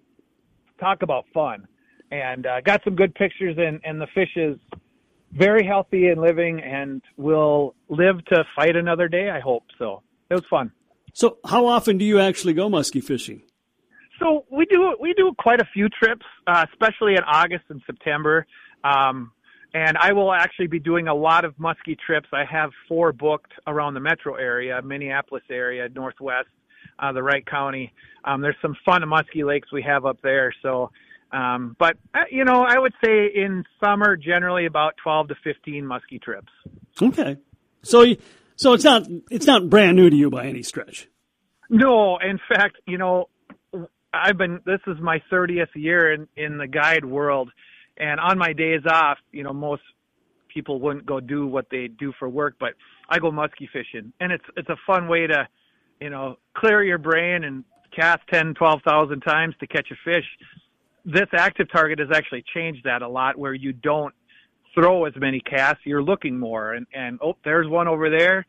talk 0.79 1.03
about 1.03 1.25
fun. 1.33 1.67
And 2.11 2.47
uh, 2.47 2.61
got 2.61 2.83
some 2.85 2.95
good 2.95 3.15
pictures, 3.15 3.57
and, 3.59 3.81
and 3.83 4.01
the 4.01 4.07
fish 4.15 4.31
is 4.37 4.57
very 5.33 5.67
healthy 5.67 6.09
and 6.09 6.21
living, 6.21 6.61
and 6.61 7.03
will 7.17 7.75
live 7.89 8.25
to 8.27 8.45
fight 8.55 8.77
another 8.77 9.09
day. 9.09 9.31
I 9.31 9.41
hope 9.41 9.65
so. 9.79 10.03
It 10.31 10.35
was 10.35 10.45
fun. 10.49 10.71
So, 11.13 11.39
how 11.45 11.67
often 11.67 11.99
do 11.99 12.05
you 12.05 12.21
actually 12.21 12.53
go 12.53 12.69
muskie 12.69 13.03
fishing? 13.03 13.43
So 14.21 14.45
we 14.51 14.65
do 14.67 14.97
we 15.01 15.13
do 15.15 15.33
quite 15.39 15.61
a 15.61 15.69
few 15.73 15.89
trips, 15.89 16.25
uh, 16.47 16.67
especially 16.73 17.15
in 17.15 17.25
August 17.25 17.65
and 17.69 17.83
September. 17.87 18.47
Um, 18.85 19.33
and 19.75 19.97
I 19.99 20.13
will 20.13 20.33
actually 20.33 20.69
be 20.69 20.79
doing 20.79 21.09
a 21.09 21.15
lot 21.15 21.45
of 21.45 21.57
muskie 21.57 21.99
trips. 21.99 22.29
I 22.33 22.45
have 22.45 22.71
four 22.87 23.13
booked 23.13 23.53
around 23.67 23.95
the 23.95 24.01
metro 24.01 24.35
area, 24.35 24.81
Minneapolis 24.83 25.43
area, 25.51 25.89
Northwest, 25.89 26.49
uh, 26.99 27.13
the 27.13 27.23
Wright 27.23 27.45
County. 27.47 27.93
Um, 28.25 28.41
there's 28.41 28.57
some 28.63 28.77
fun 28.85 29.07
musky 29.09 29.45
lakes 29.45 29.73
we 29.73 29.83
have 29.83 30.07
up 30.07 30.19
there. 30.23 30.53
So, 30.63 30.91
um, 31.33 31.77
but 31.79 31.97
uh, 32.15 32.25
you 32.31 32.45
know, 32.45 32.65
I 32.67 32.79
would 32.79 32.95
say 33.05 33.27
in 33.35 33.65
summer 33.83 34.17
generally 34.17 34.67
about 34.67 34.95
12 35.03 35.29
to 35.29 35.35
15 35.45 35.87
musky 35.87 36.19
trips. 36.19 36.53
Okay, 37.01 37.37
so 37.83 38.05
so 38.57 38.73
it's 38.73 38.85
not 38.85 39.07
it's 39.31 39.47
not 39.47 39.69
brand 39.69 39.97
new 39.97 40.09
to 40.09 40.17
you 40.17 40.31
by 40.31 40.47
any 40.47 40.63
stretch. 40.63 41.09
No, 41.71 42.19
in 42.19 42.39
fact, 42.49 42.77
you 42.87 42.99
know, 42.99 43.29
I've 44.13 44.39
been 44.39 44.61
this 44.65 44.81
is 44.87 44.97
my 45.01 45.23
30th 45.33 45.75
year 45.75 46.13
in 46.13 46.29
in 46.37 46.59
the 46.59 46.69
guide 46.69 47.05
world, 47.05 47.51
and 47.97 48.21
on 48.21 48.39
my 48.39 48.53
days 48.53 48.83
off, 48.89 49.19
you 49.33 49.43
know, 49.43 49.53
most 49.53 49.83
people 50.55 50.81
wouldn't 50.81 51.05
go 51.05 51.21
do 51.21 51.47
what 51.47 51.67
they 51.71 51.89
do 51.89 52.13
for 52.19 52.29
work, 52.29 52.55
but 52.61 52.75
I 53.09 53.19
go 53.19 53.33
muskie 53.33 53.69
fishing, 53.73 54.13
and 54.21 54.33
it's 54.33 54.45
it's 54.57 54.69
a 54.69 54.77
fun 54.87 55.09
way 55.09 55.27
to, 55.27 55.49
you 56.01 56.11
know, 56.11 56.37
clear 56.55 56.83
your 56.83 56.99
brain 56.99 57.45
and 57.45 57.65
cast 57.95 58.23
10, 58.33 58.55
12,000 58.55 59.21
times 59.21 59.55
to 59.61 59.67
catch 59.67 59.89
a 59.91 59.97
fish. 60.05 60.25
This 61.05 61.29
active 61.37 61.71
target 61.71 61.99
has 61.99 62.09
actually 62.13 62.45
changed 62.55 62.85
that 62.85 63.03
a 63.03 63.09
lot, 63.09 63.39
where 63.39 63.55
you 63.55 63.73
don't 63.73 64.15
throw 64.75 65.05
as 65.05 65.15
many 65.17 65.41
casts, 65.41 65.83
you're 65.85 66.03
looking 66.03 66.39
more, 66.39 66.73
and 66.73 66.87
and 66.95 67.19
oh, 67.23 67.37
there's 67.45 67.69
one 67.69 67.89
over 67.89 68.11
there. 68.11 68.47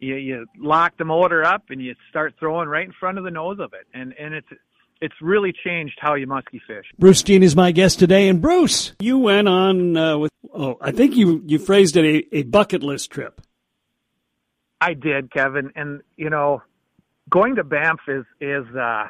You 0.00 0.16
you 0.16 0.46
lock 0.58 0.96
the 0.98 1.04
motor 1.04 1.44
up 1.44 1.64
and 1.70 1.80
you 1.80 1.94
start 2.10 2.34
throwing 2.38 2.68
right 2.68 2.84
in 2.84 2.92
front 2.92 3.18
of 3.18 3.24
the 3.24 3.30
nose 3.30 3.58
of 3.60 3.72
it, 3.72 3.86
and 3.94 4.14
and 4.18 4.34
it's 4.34 4.48
it's 5.00 5.14
really 5.20 5.52
changed 5.64 5.98
how 6.00 6.14
you 6.14 6.26
musky 6.26 6.60
fish. 6.66 6.86
Bruce 6.98 7.22
Jean 7.22 7.42
is 7.42 7.56
my 7.56 7.72
guest 7.72 7.98
today, 7.98 8.28
and 8.28 8.42
Bruce, 8.42 8.92
you 9.00 9.18
went 9.18 9.48
on 9.48 9.96
uh, 9.96 10.18
with 10.18 10.30
oh, 10.52 10.76
I 10.80 10.92
think 10.92 11.16
you 11.16 11.42
you 11.46 11.58
phrased 11.58 11.96
it 11.96 12.04
a, 12.04 12.38
a 12.38 12.42
bucket 12.42 12.82
list 12.82 13.10
trip. 13.10 13.40
I 14.80 14.94
did, 14.94 15.30
Kevin, 15.30 15.72
and 15.76 16.02
you 16.16 16.30
know, 16.30 16.62
going 17.30 17.56
to 17.56 17.64
Banff 17.64 18.00
is 18.08 18.24
is 18.40 18.64
uh, 18.74 19.06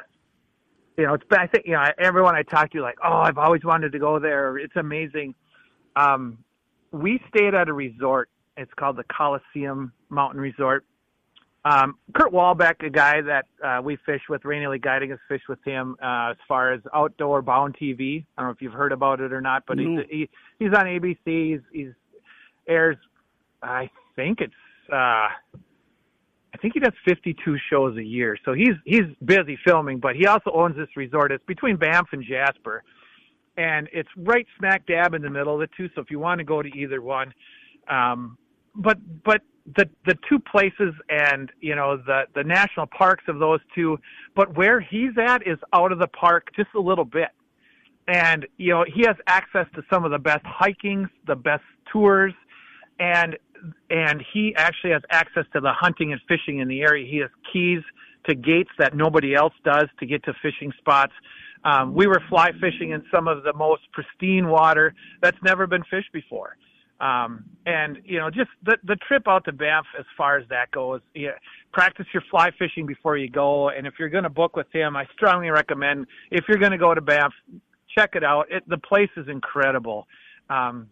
you 0.97 1.05
know, 1.05 1.15
it's 1.15 1.23
I 1.31 1.47
think 1.47 1.65
you 1.65 1.73
know 1.73 1.83
everyone 1.99 2.35
I 2.35 2.43
talk 2.43 2.71
to 2.71 2.81
like, 2.81 2.97
oh, 3.03 3.17
I've 3.17 3.37
always 3.37 3.63
wanted 3.63 3.91
to 3.93 3.99
go 3.99 4.19
there. 4.19 4.57
It's 4.57 4.75
amazing. 4.75 5.35
Um, 5.95 6.39
we 6.91 7.19
stayed 7.29 7.53
at 7.53 7.69
a 7.69 7.73
resort. 7.73 8.29
It's 8.57 8.73
called 8.75 8.97
the 8.97 9.03
Coliseum 9.05 9.93
Mountain 10.09 10.39
Resort 10.39 10.85
um, 11.65 11.97
Kurt 12.13 12.31
Walbeck, 12.31 12.85
a 12.85 12.89
guy 12.89 13.21
that 13.21 13.45
uh, 13.63 13.81
we 13.81 13.97
fish 14.05 14.21
with, 14.27 14.43
Rainy 14.43 14.67
Lake 14.67 14.81
Guiding 14.81 15.13
us 15.13 15.19
fish 15.29 15.41
with 15.47 15.63
him 15.63 15.95
uh, 16.03 16.31
as 16.31 16.37
far 16.47 16.73
as 16.73 16.81
outdoor 16.93 17.41
bound 17.41 17.77
TV. 17.81 18.25
I 18.37 18.41
don't 18.41 18.49
know 18.49 18.53
if 18.53 18.61
you've 18.61 18.73
heard 18.73 18.91
about 18.91 19.21
it 19.21 19.31
or 19.31 19.39
not, 19.39 19.63
but 19.65 19.77
mm-hmm. 19.77 20.01
he's 20.09 20.29
he, 20.59 20.65
he's 20.65 20.73
on 20.73 20.85
ABC. 20.85 21.17
He's, 21.25 21.61
he's 21.71 21.93
airs, 22.67 22.97
I 23.61 23.89
think 24.15 24.41
it's 24.41 24.53
uh, 24.91 25.27
I 26.53 26.57
think 26.57 26.73
he 26.75 26.79
does 26.79 26.93
52 27.05 27.57
shows 27.69 27.97
a 27.97 28.03
year. 28.03 28.37
So 28.45 28.53
he's 28.53 28.75
he's 28.85 29.07
busy 29.25 29.57
filming, 29.65 29.99
but 29.99 30.15
he 30.15 30.27
also 30.27 30.51
owns 30.51 30.75
this 30.75 30.89
resort. 30.95 31.31
It's 31.31 31.43
between 31.45 31.77
Banff 31.77 32.09
and 32.11 32.23
Jasper, 32.23 32.83
and 33.57 33.89
it's 33.91 34.09
right 34.17 34.45
smack 34.59 34.85
dab 34.85 35.13
in 35.13 35.21
the 35.21 35.29
middle 35.29 35.55
of 35.55 35.59
the 35.59 35.75
two. 35.75 35.89
So 35.95 36.01
if 36.01 36.11
you 36.11 36.19
want 36.19 36.39
to 36.39 36.43
go 36.43 36.61
to 36.61 36.69
either 36.69 37.01
one, 37.01 37.33
um, 37.89 38.37
but 38.75 38.97
but 39.23 39.41
the 39.75 39.89
the 40.05 40.17
two 40.29 40.39
places 40.39 40.93
and 41.09 41.51
you 41.61 41.75
know 41.75 41.97
the 41.97 42.23
the 42.35 42.43
national 42.43 42.85
parks 42.87 43.23
of 43.27 43.39
those 43.39 43.61
two 43.73 43.97
but 44.35 44.57
where 44.57 44.81
he's 44.81 45.11
at 45.17 45.45
is 45.47 45.57
out 45.71 45.91
of 45.91 45.99
the 45.99 46.07
park 46.07 46.49
just 46.55 46.67
a 46.75 46.79
little 46.79 47.05
bit 47.05 47.29
and 48.07 48.45
you 48.57 48.71
know 48.71 48.83
he 48.93 49.03
has 49.03 49.15
access 49.27 49.65
to 49.73 49.81
some 49.89 50.03
of 50.03 50.11
the 50.11 50.19
best 50.19 50.45
hikings 50.45 51.07
the 51.27 51.35
best 51.35 51.63
tours 51.91 52.33
and 52.99 53.37
and 53.89 54.23
he 54.33 54.53
actually 54.55 54.91
has 54.91 55.01
access 55.09 55.45
to 55.53 55.59
the 55.59 55.71
hunting 55.71 56.11
and 56.11 56.21
fishing 56.27 56.59
in 56.59 56.67
the 56.67 56.81
area 56.81 57.07
he 57.09 57.17
has 57.17 57.29
keys 57.51 57.81
to 58.27 58.35
gates 58.35 58.71
that 58.77 58.95
nobody 58.95 59.35
else 59.35 59.53
does 59.63 59.87
to 59.99 60.05
get 60.05 60.23
to 60.23 60.33
fishing 60.41 60.71
spots 60.77 61.13
um, 61.65 61.93
we 61.93 62.07
were 62.07 62.21
fly 62.29 62.51
fishing 62.59 62.91
in 62.91 63.03
some 63.11 63.27
of 63.27 63.43
the 63.43 63.53
most 63.53 63.81
pristine 63.91 64.47
water 64.47 64.93
that's 65.21 65.37
never 65.43 65.67
been 65.67 65.83
fished 65.89 66.11
before 66.11 66.57
um, 67.03 67.43
and 67.65 67.97
you 68.05 68.17
know, 68.17 68.29
just 68.29 68.49
the 68.63 68.77
the 68.85 68.95
trip 69.07 69.27
out 69.27 69.43
to 69.45 69.51
Banff, 69.51 69.85
as 69.99 70.05
far 70.15 70.37
as 70.37 70.47
that 70.49 70.71
goes, 70.71 71.01
yeah, 71.13 71.31
practice 71.73 72.05
your 72.13 72.23
fly 72.31 72.49
fishing 72.57 72.85
before 72.85 73.17
you 73.17 73.29
go. 73.29 73.69
And 73.69 73.85
if 73.85 73.95
you're 73.99 74.09
going 74.09 74.23
to 74.23 74.29
book 74.29 74.55
with 74.55 74.67
him, 74.71 74.95
I 74.95 75.05
strongly 75.13 75.49
recommend 75.49 76.07
if 76.31 76.45
you're 76.47 76.59
going 76.59 76.71
to 76.71 76.77
go 76.77 76.93
to 76.93 77.01
Banff, 77.01 77.33
check 77.97 78.11
it 78.13 78.23
out. 78.23 78.45
It, 78.49 78.63
the 78.69 78.77
place 78.77 79.09
is 79.17 79.27
incredible. 79.27 80.07
Um, 80.49 80.87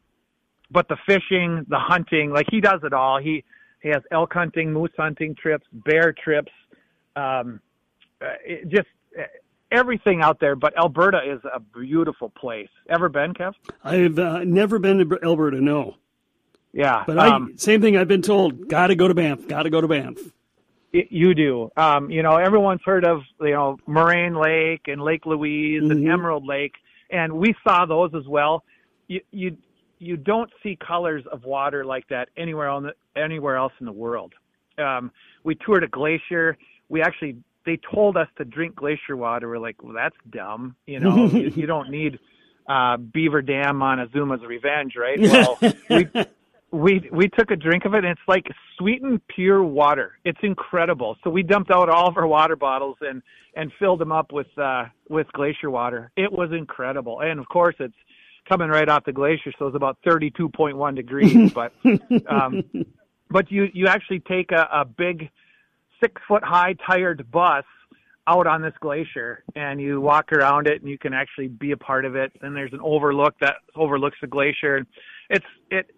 but 0.72 0.88
the 0.88 0.98
fishing, 1.06 1.66
the 1.70 1.80
hunting, 1.80 2.32
like 2.32 2.48
he 2.50 2.62
does 2.62 2.82
it 2.84 2.94
all. 2.94 3.20
He 3.20 3.44
he 3.82 3.90
has 3.90 4.02
elk 4.12 4.34
hunting, 4.34 4.74
moose 4.74 4.92
hunting 4.98 5.36
trips, 5.36 5.66
bear 5.72 6.14
trips, 6.14 6.52
um, 7.16 7.60
uh, 8.22 8.28
it 8.46 8.70
just 8.70 8.88
everything 9.72 10.22
out 10.22 10.40
there, 10.40 10.56
but 10.56 10.78
Alberta 10.78 11.20
is 11.26 11.40
a 11.52 11.60
beautiful 11.60 12.30
place. 12.30 12.70
Ever 12.90 13.10
been, 13.10 13.34
Kev? 13.34 13.54
I've 13.84 14.20
uh, 14.20 14.44
never 14.44 14.80
been 14.80 15.10
to 15.10 15.20
Alberta. 15.24 15.62
No. 15.62 15.96
Yeah, 16.74 17.04
but 17.06 17.18
um, 17.18 17.52
I 17.54 17.58
same 17.58 17.82
thing. 17.82 17.98
I've 17.98 18.08
been 18.08 18.22
told. 18.22 18.70
Got 18.70 18.88
to 18.88 18.96
go 18.96 19.08
to 19.08 19.14
Banff. 19.14 19.48
Got 19.48 19.64
to 19.64 19.70
go 19.70 19.82
to 19.82 19.88
Banff. 19.88 20.20
you 20.94 21.34
do. 21.34 21.70
Um, 21.76 22.10
you 22.10 22.24
know, 22.24 22.38
everyone's 22.38 22.82
heard 22.86 23.04
of 23.04 23.22
you 23.42 23.52
know 23.52 23.78
Moraine 23.88 24.36
Lake 24.36 24.88
and 24.88 25.02
Lake 25.02 25.26
Louise 25.26 25.82
mm-hmm. 25.82 25.92
and 25.92 26.08
Emerald 26.08 26.46
Lake, 26.46 26.76
and 27.10 27.34
we 27.34 27.56
saw 27.66 27.86
those 27.86 28.12
as 28.16 28.26
well. 28.26 28.64
You 29.08 29.20
you 29.32 29.58
you 30.02 30.18
don't 30.18 30.50
see 30.64 30.76
colors 30.76 31.24
of 31.32 31.44
water 31.46 31.86
like 31.86 32.08
that 32.10 32.30
anywhere 32.36 32.68
on 32.68 32.84
the, 32.84 32.94
anywhere 33.16 33.56
else 33.56 33.72
in 33.80 33.86
the 33.86 33.92
world. 33.92 34.34
Um, 34.80 35.12
we 35.44 35.56
toured 35.56 35.84
a 35.84 35.88
glacier. 35.88 36.58
We 36.90 37.04
actually 37.04 37.38
they 37.68 37.80
told 37.94 38.18
us 38.18 38.28
to 38.40 38.46
drink 38.46 38.76
glacier 38.76 39.16
water. 39.16 39.48
We're 39.48 39.60
like, 39.60 39.84
well, 39.84 39.94
that's 39.94 40.16
dumb. 40.32 40.76
You 40.88 41.00
know, 41.00 41.28
you, 41.32 41.50
you, 41.56 41.68
don't 41.68 41.92
need 41.92 42.18
uh, 42.68 42.98
Beaver 42.98 43.44
Dam 43.44 43.78
Montezuma's 43.78 44.44
Revenge, 44.44 44.96
right? 44.98 45.20
Well, 45.22 45.60
we 45.90 46.08
we 46.72 47.10
we 47.12 47.30
took 47.30 47.52
a 47.52 47.56
drink 47.56 47.86
of 47.86 47.94
it, 47.94 48.04
and 48.04 48.08
it's 48.08 48.28
like 48.28 48.48
sweetened 48.80 49.22
pure 49.28 49.64
water. 49.64 50.14
It's 50.26 50.40
incredible. 50.42 51.16
So 51.24 51.30
we 51.30 51.44
dumped 51.44 51.70
out 51.70 51.90
all 51.90 52.08
of 52.08 52.18
our 52.18 52.28
water 52.28 52.56
bottles 52.56 52.98
and 53.02 53.22
and 53.56 53.72
filled 53.78 54.00
them 54.00 54.12
up 54.12 54.32
with 54.32 54.48
uh, 54.58 54.86
with 55.10 55.32
glacier 55.34 55.70
water. 55.70 56.12
It 56.18 56.32
was 56.32 56.52
incredible, 56.52 57.20
and 57.20 57.40
of 57.40 57.48
course, 57.50 57.76
it's 57.80 57.94
coming 58.48 58.70
right 58.70 58.88
off 58.88 59.06
the 59.06 59.14
glacier, 59.14 59.52
so 59.58 59.68
it's 59.68 59.76
about 59.76 59.98
32.1 60.06 60.96
degrees. 60.96 61.52
but 61.54 61.74
um, 62.28 62.64
but 63.30 63.52
you 63.52 63.70
you 63.74 63.88
actually 63.88 64.20
take 64.20 64.52
a, 64.52 64.68
a 64.72 64.86
big 64.86 65.30
six 66.02 66.22
foot 66.28 66.44
high 66.44 66.76
tired 66.86 67.30
bus 67.32 67.66
out 68.28 68.46
on 68.46 68.62
this 68.62 68.74
glacier 68.80 69.44
and 69.56 69.82
you 69.82 70.00
walk 70.00 70.32
around 70.32 70.68
it 70.68 70.82
and 70.82 70.90
you 70.90 70.98
can 70.98 71.14
actually 71.14 71.48
be 71.48 71.72
a 71.72 71.78
part 71.78 72.06
of 72.06 72.16
it 72.16 72.32
and 72.42 72.56
there's 72.56 72.72
an 72.72 72.80
overlook 72.82 73.34
that 73.42 73.56
overlooks 73.76 74.18
the 74.22 74.28
glacier 74.28 74.78
and 74.78 74.86
it's 75.30 75.46
it 75.72 75.92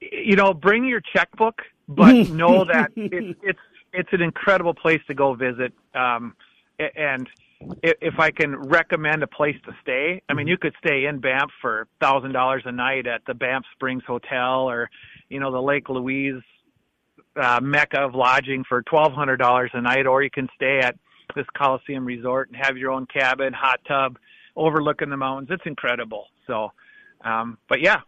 you 0.00 0.36
know 0.36 0.54
bring 0.54 0.84
your 0.84 1.00
checkbook 1.14 1.62
but 1.88 2.12
know 2.30 2.64
that 2.64 2.90
it, 2.94 3.36
it's 3.42 3.58
it's 3.92 4.08
an 4.12 4.22
incredible 4.22 4.72
place 4.72 5.00
to 5.08 5.14
go 5.14 5.34
visit 5.34 5.72
um 5.94 6.34
and 6.78 7.28
if 7.82 8.18
I 8.18 8.30
can 8.30 8.56
recommend 8.56 9.22
a 9.22 9.26
place 9.26 9.56
to 9.66 9.72
stay, 9.82 10.22
I 10.28 10.34
mean, 10.34 10.46
you 10.46 10.56
could 10.56 10.74
stay 10.84 11.06
in 11.06 11.20
Banff 11.20 11.50
for 11.60 11.88
thousand 12.00 12.32
dollars 12.32 12.62
a 12.64 12.72
night 12.72 13.06
at 13.06 13.22
the 13.26 13.34
Banff 13.34 13.64
Springs 13.74 14.02
Hotel, 14.06 14.68
or 14.68 14.90
you 15.28 15.40
know, 15.40 15.50
the 15.50 15.60
Lake 15.60 15.88
Louise 15.88 16.42
uh, 17.36 17.60
mecca 17.62 18.00
of 18.00 18.14
lodging 18.14 18.64
for 18.68 18.82
twelve 18.82 19.12
hundred 19.12 19.38
dollars 19.38 19.70
a 19.74 19.80
night, 19.80 20.06
or 20.06 20.22
you 20.22 20.30
can 20.30 20.48
stay 20.54 20.80
at 20.80 20.96
this 21.34 21.46
Coliseum 21.56 22.04
Resort 22.04 22.48
and 22.48 22.56
have 22.56 22.76
your 22.76 22.90
own 22.90 23.06
cabin, 23.06 23.52
hot 23.52 23.80
tub, 23.86 24.18
overlooking 24.56 25.10
the 25.10 25.16
mountains. 25.16 25.48
It's 25.50 25.66
incredible. 25.66 26.26
So, 26.46 26.72
um, 27.24 27.58
but 27.68 27.80
yeah, 27.80 28.00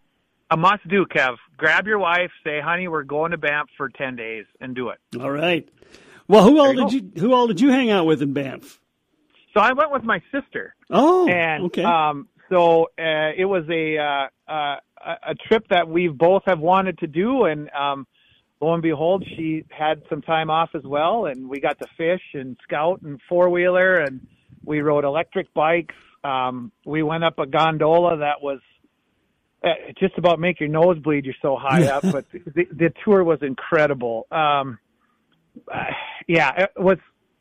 a 0.50 0.56
must 0.56 0.87
do, 0.88 1.06
Kev. 1.06 1.37
Grab 1.56 1.87
your 1.87 1.99
wife, 1.99 2.30
say, 2.44 2.61
"Honey, 2.61 2.88
we're 2.88 3.02
going 3.02 3.30
to 3.30 3.38
Banff 3.38 3.68
for 3.76 3.88
ten 3.88 4.16
days," 4.16 4.44
and 4.61 4.75
do 4.75 4.90
it. 4.90 4.99
All 5.18 5.30
right. 5.30 5.68
Well, 6.28 6.44
who 6.44 6.58
all 6.58 6.73
did 6.73 6.92
you 6.92 7.20
who 7.20 7.32
all 7.32 7.46
did 7.46 7.61
you 7.61 7.70
hang 7.70 7.90
out 7.90 8.06
with 8.06 8.23
in 8.23 8.32
Banff? 8.32 8.80
So 9.54 9.61
I 9.61 9.73
went 9.73 9.92
with 9.92 10.02
my 10.02 10.20
sister. 10.32 10.75
Oh, 10.90 11.28
and 11.28 11.66
okay. 11.66 11.84
Um, 11.84 12.28
so 12.50 12.84
uh, 12.99 13.30
it 13.37 13.46
was 13.46 13.64
a 13.70 13.99
uh, 13.99 14.52
uh, 14.52 14.76
a 15.26 15.34
trip 15.49 15.66
that 15.70 15.88
we 15.88 16.08
both 16.08 16.42
have 16.46 16.58
wanted 16.58 16.99
to 16.99 17.06
do, 17.06 17.44
and 17.44 17.70
um, 17.70 18.06
lo 18.61 18.75
and 18.75 18.82
behold, 18.82 19.25
she 19.37 19.64
had 19.70 20.02
some 20.08 20.23
time 20.23 20.50
off 20.50 20.70
as 20.75 20.82
well, 20.82 21.26
and 21.26 21.49
we 21.49 21.61
got 21.61 21.78
to 21.78 21.87
fish 21.96 22.23
and 22.34 22.56
scout 22.64 23.00
and 23.02 23.20
four 23.28 23.49
wheeler, 23.49 23.94
and 23.94 24.26
we 24.64 24.80
rode 24.80 25.04
electric 25.04 25.52
bikes. 25.54 25.94
Um, 26.23 26.73
we 26.84 27.02
went 27.02 27.23
up 27.23 27.38
a 27.38 27.46
gondola 27.46 28.18
that 28.18 28.42
was 28.42 28.61
uh, 29.62 29.68
just 29.99 30.16
about 30.18 30.40
make 30.40 30.61
your 30.61 30.68
nose 30.68 30.99
bleed. 30.99 31.25
You're 31.25 31.34
so 31.42 31.56
high 31.56 31.87
up, 31.87 32.02
but 32.02 32.25
the, 32.32 32.66
the 32.73 32.92
tour 33.04 33.23
was 33.25 33.38
incredible. 33.42 34.26
Um, 34.30 34.78
uh, 35.73 35.84
yeah, 36.26 36.64
it 36.64 36.70
was 36.76 36.99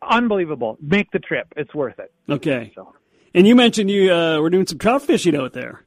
unbelievable. 0.10 0.77
Make 0.81 1.12
the 1.12 1.19
trip; 1.19 1.48
it's 1.55 1.74
worth 1.74 2.00
it. 2.00 2.12
Okay. 2.29 2.72
So. 2.75 2.93
And 3.36 3.48
you 3.48 3.55
mentioned 3.55 3.89
you 3.89 4.13
uh, 4.13 4.39
were 4.39 4.50
doing 4.50 4.67
some 4.67 4.77
trout 4.77 5.01
fishing 5.01 5.36
out 5.36 5.53
there. 5.53 5.86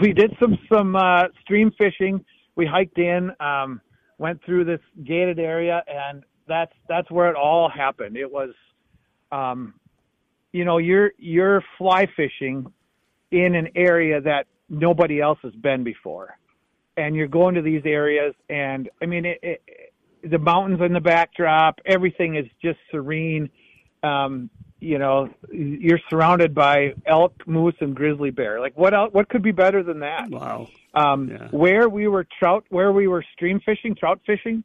We 0.00 0.12
did 0.12 0.36
some 0.38 0.58
some 0.72 0.94
uh, 0.94 1.24
stream 1.40 1.72
fishing. 1.76 2.24
We 2.54 2.66
hiked 2.66 2.98
in. 2.98 3.32
Um, 3.40 3.80
went 4.18 4.44
through 4.44 4.64
this 4.66 4.80
gated 5.02 5.38
area, 5.38 5.82
and 5.88 6.22
that's 6.46 6.72
that's 6.88 7.10
where 7.10 7.30
it 7.30 7.36
all 7.36 7.70
happened. 7.70 8.16
It 8.16 8.30
was, 8.30 8.50
um, 9.32 9.74
you 10.52 10.64
know, 10.64 10.78
you're 10.78 11.12
you're 11.16 11.64
fly 11.78 12.06
fishing 12.16 12.70
in 13.30 13.54
an 13.54 13.68
area 13.74 14.20
that 14.20 14.46
nobody 14.68 15.20
else 15.20 15.38
has 15.42 15.54
been 15.54 15.82
before, 15.82 16.38
and 16.96 17.16
you're 17.16 17.28
going 17.28 17.54
to 17.54 17.62
these 17.62 17.82
areas, 17.86 18.34
and 18.48 18.90
I 19.02 19.06
mean, 19.06 19.24
it, 19.24 19.38
it, 19.42 19.62
the 20.22 20.38
mountains 20.38 20.80
in 20.80 20.92
the 20.92 21.00
backdrop, 21.00 21.80
everything 21.86 22.36
is 22.36 22.46
just 22.62 22.78
serene. 22.90 23.50
Um, 24.02 24.50
you 24.80 24.98
know, 24.98 25.28
you're 25.52 26.00
surrounded 26.08 26.54
by 26.54 26.94
elk, 27.04 27.34
moose, 27.46 27.74
and 27.80 27.94
grizzly 27.94 28.30
bear. 28.30 28.60
Like 28.60 28.76
what 28.78 28.94
else? 28.94 29.12
What 29.12 29.28
could 29.28 29.42
be 29.42 29.52
better 29.52 29.82
than 29.82 30.00
that? 30.00 30.30
Wow. 30.30 30.68
Um, 30.94 31.28
Yeah. 31.28 31.48
Where 31.50 31.88
we 31.88 32.08
were 32.08 32.26
trout, 32.38 32.64
where 32.70 32.90
we 32.92 33.06
were 33.06 33.22
stream 33.34 33.60
fishing, 33.64 33.94
trout 33.94 34.20
fishing, 34.24 34.64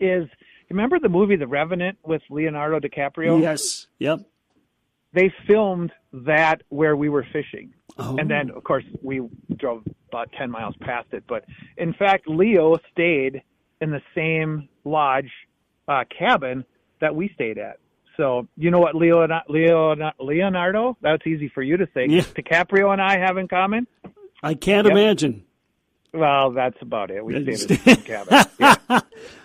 is 0.00 0.26
remember 0.70 0.98
the 0.98 1.08
movie 1.10 1.36
The 1.36 1.46
Revenant 1.46 1.98
with 2.04 2.22
Leonardo 2.30 2.80
DiCaprio? 2.80 3.40
Yes. 3.40 3.86
Yep. 3.98 4.20
They 5.12 5.32
filmed 5.46 5.92
that 6.12 6.62
where 6.68 6.96
we 6.96 7.08
were 7.08 7.26
fishing, 7.32 7.72
Oh. 7.98 8.16
and 8.18 8.30
then 8.30 8.50
of 8.50 8.62
course 8.64 8.84
we 9.02 9.20
drove 9.56 9.82
about 10.10 10.30
ten 10.32 10.50
miles 10.50 10.74
past 10.80 11.08
it. 11.12 11.24
But 11.28 11.44
in 11.76 11.92
fact, 11.92 12.28
Leo 12.28 12.78
stayed 12.92 13.42
in 13.80 13.90
the 13.90 14.00
same 14.14 14.68
lodge 14.84 15.30
uh, 15.86 16.04
cabin 16.16 16.64
that 17.00 17.14
we 17.14 17.30
stayed 17.34 17.58
at. 17.58 17.78
So 18.16 18.48
you 18.56 18.70
know 18.70 18.80
what 18.80 18.94
Leo, 18.96 19.26
Leo 19.48 19.94
Leonardo? 20.18 20.96
That's 21.00 21.24
easy 21.26 21.48
for 21.54 21.62
you 21.62 21.76
to 21.76 21.86
say. 21.94 22.06
Yeah. 22.08 22.22
DiCaprio 22.22 22.92
and 22.92 23.00
I 23.00 23.18
have 23.18 23.36
in 23.36 23.46
common. 23.48 23.86
I 24.42 24.54
can't 24.54 24.86
Yep. 24.86 24.92
imagine. 24.96 25.44
Well, 26.12 26.50
that's 26.52 26.76
about 26.80 27.10
it. 27.10 27.24
We 27.24 27.34
stayed 27.34 27.48
in 27.48 27.68
the 27.68 27.76
same 27.76 27.96
cabin. 28.04 28.44
Yeah. 28.58 28.74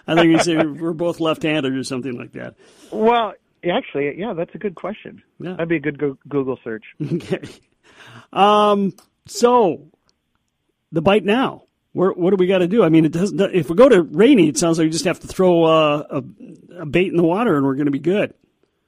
I 0.08 0.16
think 0.16 0.28
you 0.32 0.40
say 0.40 0.58
we're 0.58 0.94
both 0.94 1.20
left-handed 1.20 1.74
or 1.76 1.84
something 1.84 2.18
like 2.18 2.32
that. 2.34 2.56
Well, 2.92 3.34
actually, 3.70 4.18
yeah, 4.18 4.34
that's 4.34 4.56
a 4.56 4.58
good 4.58 4.76
question. 4.76 5.22
Yeah. 5.40 5.52
That'd 5.52 5.70
be 5.70 5.76
a 5.76 5.80
good 5.80 6.00
go- 6.00 6.18
Google 6.28 6.58
search. 6.64 6.84
Okay. 7.04 7.42
Um. 8.32 8.94
So, 9.28 9.88
the 10.92 11.02
bite 11.02 11.24
now. 11.24 11.64
Where, 11.94 12.12
what 12.12 12.32
do 12.32 12.38
we 12.38 12.48
got 12.48 12.60
to 12.60 12.68
do? 12.68 12.84
I 12.84 12.90
mean, 12.90 13.06
it 13.06 13.12
doesn't. 13.12 13.40
If 13.40 13.70
we 13.70 13.76
go 13.76 13.88
to 13.88 14.02
rainy, 14.02 14.50
it 14.50 14.58
sounds 14.58 14.78
like 14.78 14.86
we 14.86 14.92
just 14.92 15.06
have 15.06 15.20
to 15.22 15.28
throw 15.28 15.64
uh, 15.64 16.04
a, 16.10 16.82
a 16.82 16.86
bait 16.86 17.08
in 17.08 17.18
the 17.18 17.24
water, 17.24 17.56
and 17.56 17.66
we're 17.66 17.76
going 17.76 17.86
to 17.86 17.92
be 17.92 18.00
good. 18.00 18.34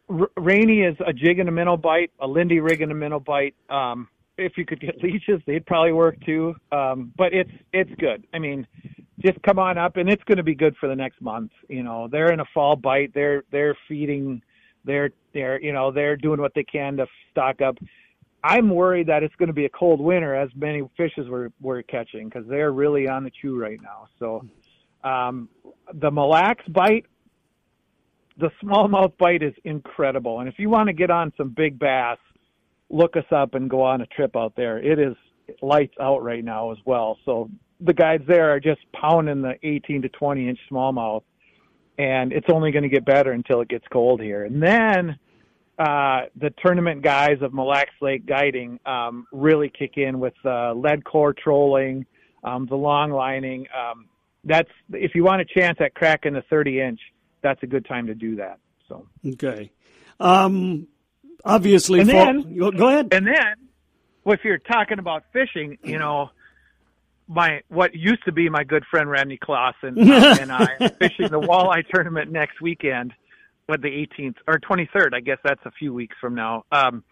R- 0.09 0.31
Rainy 0.35 0.81
is 0.81 0.95
a 1.05 1.13
jig 1.13 1.39
and 1.39 1.47
a 1.47 1.51
minnow 1.51 1.77
bite, 1.77 2.11
a 2.19 2.27
Lindy 2.27 2.59
rig 2.59 2.81
and 2.81 2.91
a 2.91 2.95
minnow 2.95 3.19
bite. 3.19 3.55
Um, 3.69 4.07
if 4.37 4.57
you 4.57 4.65
could 4.65 4.79
get 4.79 4.97
leeches, 5.03 5.41
they'd 5.45 5.65
probably 5.65 5.93
work 5.93 6.19
too. 6.25 6.55
Um, 6.71 7.13
but 7.17 7.33
it's 7.33 7.51
it's 7.73 7.91
good. 7.99 8.25
I 8.33 8.39
mean, 8.39 8.67
just 9.19 9.41
come 9.43 9.59
on 9.59 9.77
up, 9.77 9.97
and 9.97 10.09
it's 10.09 10.23
going 10.23 10.37
to 10.37 10.43
be 10.43 10.55
good 10.55 10.75
for 10.77 10.89
the 10.89 10.95
next 10.95 11.21
month. 11.21 11.51
You 11.69 11.83
know, 11.83 12.07
they're 12.11 12.31
in 12.31 12.39
a 12.39 12.45
fall 12.53 12.75
bite. 12.75 13.13
They're 13.13 13.43
they're 13.51 13.77
feeding. 13.87 14.41
They're 14.83 15.11
they're 15.33 15.61
you 15.61 15.73
know 15.73 15.91
they're 15.91 16.17
doing 16.17 16.41
what 16.41 16.53
they 16.53 16.63
can 16.63 16.97
to 16.97 17.07
stock 17.31 17.61
up. 17.61 17.77
I'm 18.45 18.69
worried 18.69 19.07
that 19.07 19.23
it's 19.23 19.35
going 19.35 19.47
to 19.47 19.53
be 19.53 19.65
a 19.65 19.69
cold 19.69 19.99
winter, 19.99 20.35
as 20.35 20.49
many 20.55 20.83
fishes 20.97 21.27
we're 21.29 21.49
we're 21.61 21.81
catching, 21.81 22.29
because 22.29 22.47
they're 22.47 22.71
really 22.71 23.07
on 23.07 23.23
the 23.23 23.31
chew 23.41 23.59
right 23.59 23.79
now. 23.81 24.07
So, 24.19 24.45
um, 25.03 25.49
the 25.93 26.11
Mille 26.11 26.29
Lacs 26.29 26.65
bite 26.67 27.05
the 28.37 28.49
smallmouth 28.61 29.17
bite 29.17 29.43
is 29.43 29.53
incredible. 29.63 30.39
And 30.39 30.49
if 30.49 30.55
you 30.57 30.69
want 30.69 30.87
to 30.87 30.93
get 30.93 31.09
on 31.09 31.31
some 31.37 31.49
big 31.49 31.79
bass, 31.79 32.17
look 32.89 33.15
us 33.15 33.25
up 33.31 33.53
and 33.53 33.69
go 33.69 33.81
on 33.81 34.01
a 34.01 34.05
trip 34.07 34.35
out 34.35 34.53
there. 34.55 34.77
It 34.77 34.99
is 34.99 35.15
lights 35.61 35.95
out 35.99 36.23
right 36.23 36.43
now 36.43 36.71
as 36.71 36.77
well. 36.85 37.17
So 37.25 37.49
the 37.79 37.93
guides 37.93 38.23
there 38.27 38.51
are 38.51 38.59
just 38.59 38.81
pounding 38.93 39.41
the 39.41 39.55
18 39.63 40.01
to 40.03 40.09
20 40.09 40.49
inch 40.49 40.59
smallmouth, 40.71 41.23
and 41.97 42.33
it's 42.33 42.47
only 42.51 42.71
going 42.71 42.83
to 42.83 42.89
get 42.89 43.05
better 43.05 43.31
until 43.31 43.61
it 43.61 43.69
gets 43.69 43.85
cold 43.91 44.21
here. 44.21 44.43
And 44.43 44.61
then 44.61 45.17
uh, 45.79 46.21
the 46.35 46.51
tournament 46.63 47.01
guys 47.01 47.37
of 47.41 47.53
Mille 47.53 47.67
Lacs 47.67 47.93
Lake 48.01 48.25
Guiding 48.25 48.79
um, 48.85 49.25
really 49.31 49.69
kick 49.69 49.97
in 49.97 50.19
with 50.19 50.33
uh, 50.45 50.73
lead 50.73 51.03
core 51.03 51.33
trolling, 51.33 52.05
um, 52.43 52.65
the 52.67 52.75
long 52.75 53.11
lining. 53.11 53.67
Um, 53.77 54.07
that's 54.43 54.69
if 54.93 55.15
you 55.15 55.23
want 55.23 55.41
a 55.41 55.45
chance 55.45 55.77
at 55.81 55.93
cracking 55.95 56.33
the 56.33 56.43
30 56.49 56.79
inch, 56.81 56.99
that's 57.41 57.61
a 57.63 57.67
good 57.67 57.85
time 57.85 58.07
to 58.07 58.15
do 58.15 58.35
that. 58.37 58.59
So, 58.87 59.07
Okay. 59.25 59.71
Um. 60.19 60.87
Obviously, 61.43 61.99
And 61.99 62.09
fall- 62.09 62.25
then- 62.25 62.57
go, 62.57 62.71
go 62.71 62.87
ahead. 62.87 63.09
and 63.11 63.27
then, 63.27 63.55
well, 64.23 64.33
if 64.33 64.43
you're 64.43 64.57
talking 64.57 64.97
about 64.97 65.25
fishing, 65.31 65.77
you 65.83 65.99
know, 65.99 66.31
my 67.27 67.61
what 67.69 67.93
used 67.93 68.23
to 68.25 68.31
be 68.31 68.49
my 68.49 68.63
good 68.63 68.83
friend 68.89 69.09
Randy 69.09 69.37
Clausen 69.37 69.99
um, 69.99 70.09
and 70.39 70.51
I 70.51 70.65
fishing 70.99 71.27
the 71.29 71.39
walleye 71.39 71.83
tournament 71.93 72.31
next 72.31 72.61
weekend, 72.61 73.13
with 73.67 73.81
the 73.81 73.89
18th 73.89 74.35
or 74.47 74.59
23rd. 74.59 75.13
I 75.13 75.19
guess 75.19 75.37
that's 75.43 75.65
a 75.65 75.71
few 75.71 75.93
weeks 75.93 76.15
from 76.19 76.35
now. 76.35 76.65
Um, 76.71 77.03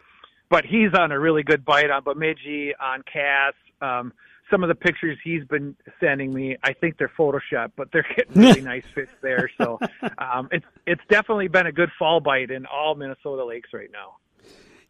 but 0.49 0.65
he's 0.65 0.93
on 0.97 1.11
a 1.11 1.19
really 1.19 1.43
good 1.43 1.65
bite 1.65 1.89
on 1.89 2.03
Bemidji, 2.03 2.73
on 2.79 3.03
Cass. 3.11 3.53
Um, 3.81 4.13
some 4.51 4.63
of 4.63 4.67
the 4.67 4.75
pictures 4.75 5.17
he's 5.23 5.43
been 5.45 5.75
sending 5.99 6.31
me, 6.31 6.57
I 6.63 6.73
think 6.73 6.97
they're 6.97 7.11
Photoshop, 7.17 7.71
but 7.75 7.91
they're 7.91 8.05
getting 8.15 8.39
really 8.39 8.61
nice 8.73 8.83
fish 8.93 9.09
there. 9.21 9.49
So 9.57 9.79
um, 10.19 10.49
it's 10.51 10.65
it's 10.85 11.01
definitely 11.09 11.47
been 11.47 11.65
a 11.65 11.71
good 11.71 11.89
fall 11.97 12.19
bite 12.19 12.51
in 12.51 12.65
all 12.65 12.93
Minnesota 12.93 13.45
lakes 13.45 13.69
right 13.73 13.89
now. 13.91 14.17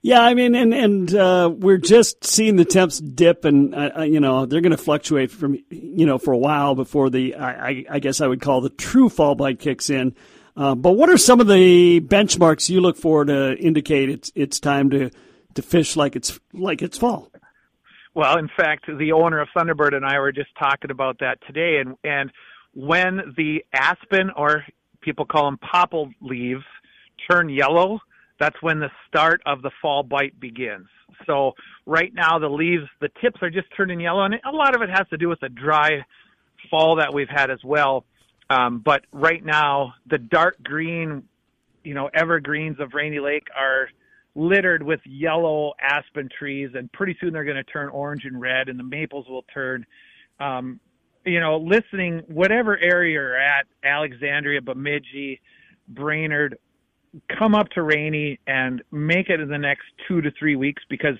Yeah, 0.02 0.22
I 0.22 0.34
mean, 0.34 0.54
and 0.54 0.74
and 0.74 1.16
uh, 1.16 1.50
we're 1.50 1.78
just 1.78 2.26
seeing 2.26 2.58
the 2.58 2.66
temps 2.66 3.00
dip, 3.00 3.46
and 3.46 3.74
uh, 3.74 3.92
uh, 4.00 4.02
you 4.04 4.20
know 4.20 4.46
they're 4.46 4.60
going 4.60 4.72
to 4.72 4.78
fluctuate 4.78 5.32
from 5.32 5.58
you 5.70 6.06
know 6.06 6.18
for 6.18 6.34
a 6.34 6.38
while 6.38 6.76
before 6.76 7.10
the 7.10 7.36
I, 7.36 7.86
I 7.90 8.00
guess 8.00 8.20
I 8.20 8.28
would 8.28 8.42
call 8.42 8.60
the 8.60 8.70
true 8.70 9.08
fall 9.08 9.36
bite 9.36 9.60
kicks 9.60 9.90
in. 9.90 10.14
Uh, 10.56 10.76
but 10.76 10.92
what 10.92 11.10
are 11.10 11.18
some 11.18 11.40
of 11.40 11.48
the 11.48 12.00
benchmarks 12.02 12.70
you 12.70 12.80
look 12.80 12.98
for 12.98 13.26
to 13.26 13.58
indicate 13.58 14.10
it's 14.10 14.32
it's 14.36 14.60
time 14.60 14.90
to 14.92 15.10
to 15.56 15.62
fish 15.62 15.96
like 15.96 16.16
it's 16.16 16.40
like 16.54 16.82
it's 16.82 16.98
fall? 16.98 17.32
Well, 18.16 18.38
in 18.38 18.50
fact, 18.56 18.86
the 18.86 19.12
owner 19.12 19.42
of 19.42 19.48
Thunderbird 19.56 19.96
and 19.96 20.06
I 20.06 20.20
were 20.20 20.32
just 20.32 20.50
talking 20.60 20.92
about 20.92 21.20
that 21.20 21.40
today, 21.48 21.78
and 21.80 21.96
and 22.04 22.32
when 22.74 23.34
the 23.36 23.64
aspen 23.74 24.30
or 24.36 24.66
people 25.02 25.26
call 25.26 25.46
them 25.46 25.58
popple 25.58 26.12
leaves 26.22 26.64
turn 27.30 27.50
yellow, 27.50 28.00
that's 28.40 28.56
when 28.62 28.80
the 28.80 28.90
start 29.08 29.42
of 29.46 29.62
the 29.62 29.72
fall 29.82 30.04
bite 30.04 30.40
begins. 30.40 30.88
So 31.26 31.54
right 31.86 32.14
now 32.14 32.40
the 32.40 32.50
leaves, 32.50 32.86
the 33.02 33.10
tips 33.22 33.38
are 33.42 33.50
just 33.50 33.68
turning 33.76 34.00
yellow, 34.00 34.24
and 34.24 34.36
a 34.36 34.52
lot 34.52 34.76
of 34.76 34.82
it 34.82 34.90
has 34.90 35.08
to 35.10 35.18
do 35.18 35.30
with 35.30 35.40
the 35.40 35.50
dry 35.50 36.06
fall 36.70 36.96
that 36.98 37.14
we've 37.14 37.30
had 37.30 37.50
as 37.50 37.60
well. 37.64 38.06
Um, 38.50 38.80
but 38.80 39.06
right 39.12 39.44
now, 39.44 39.94
the 40.10 40.18
dark 40.18 40.62
green, 40.64 41.24
you 41.84 41.94
know, 41.94 42.10
evergreens 42.14 42.80
of 42.80 42.94
Rainy 42.94 43.20
Lake 43.20 43.48
are 43.58 43.88
littered 44.36 44.84
with 44.84 45.00
yellow 45.06 45.74
aspen 45.82 46.30
trees, 46.38 46.72
and 46.74 46.92
pretty 46.92 47.16
soon 47.22 47.34
they're 47.34 47.44
going 47.44 47.58
to 47.58 47.64
turn 47.64 47.90
orange 47.90 48.24
and 48.26 48.40
red, 48.40 48.70
and 48.70 48.80
the 48.80 48.84
maples 48.84 49.28
will 49.30 49.46
turn. 49.54 49.86
Um, 50.40 50.80
you 51.26 51.40
know, 51.40 51.58
listening, 51.58 52.22
whatever 52.28 52.78
area 52.78 53.14
you're 53.14 53.38
at, 53.38 53.66
Alexandria, 53.84 54.62
Bemidji, 54.62 55.40
Brainerd, 55.88 56.58
come 57.38 57.56
up 57.56 57.70
to 57.70 57.84
Rainy 57.84 58.40
and 58.48 58.82
make 58.92 59.30
it 59.30 59.40
in 59.40 59.48
the 59.48 59.58
next 59.58 59.86
two 60.08 60.22
to 60.22 60.32
three 60.38 60.56
weeks 60.56 60.82
because 60.90 61.16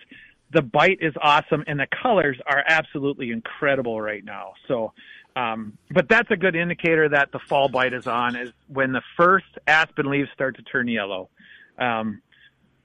the 0.52 0.62
bite 0.62 1.00
is 1.02 1.14
awesome 1.22 1.64
and 1.68 1.80
the 1.80 1.88
colors 2.02 2.38
are 2.48 2.64
absolutely 2.68 3.32
incredible 3.32 4.02
right 4.02 4.24
now. 4.24 4.54
So, 4.68 4.94
um, 5.36 5.78
but 5.90 6.08
that's 6.10 6.30
a 6.32 6.36
good 6.36 6.56
indicator 6.56 7.10
that 7.10 7.32
the 7.32 7.40
fall 7.40 7.70
bite 7.70 7.94
is 7.94 8.08
on 8.08 8.36
is 8.36 8.52
when 8.68 8.92
the 8.92 9.02
first 9.18 9.46
aspen 9.68 10.10
leaves 10.10 10.30
start 10.34 10.56
to 10.58 10.64
turn 10.64 10.88
yellow. 10.88 11.30
Um, 11.78 12.22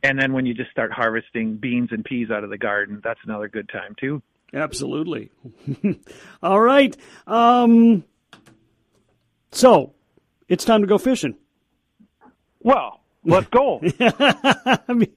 and 0.02 0.18
then 0.18 0.32
when 0.32 0.46
you 0.46 0.54
just 0.54 0.70
start 0.70 0.92
harvesting 0.92 1.56
beans 1.56 1.88
and 1.90 2.04
peas 2.04 2.30
out 2.30 2.44
of 2.44 2.50
the 2.50 2.58
garden, 2.58 3.00
that's 3.02 3.20
another 3.24 3.48
good 3.48 3.68
time 3.68 3.94
too. 3.98 4.22
Absolutely. 4.54 5.30
All 6.42 6.61
right. 6.61 6.96
Um, 7.26 8.04
so 9.50 9.92
it's 10.48 10.64
time 10.64 10.80
to 10.80 10.87
go 10.87 10.98
fishing. 10.98 11.37
Well, 12.61 13.00
let's 13.28 13.48
go. 13.48 13.80
I 14.00 14.92
mean, 14.92 15.12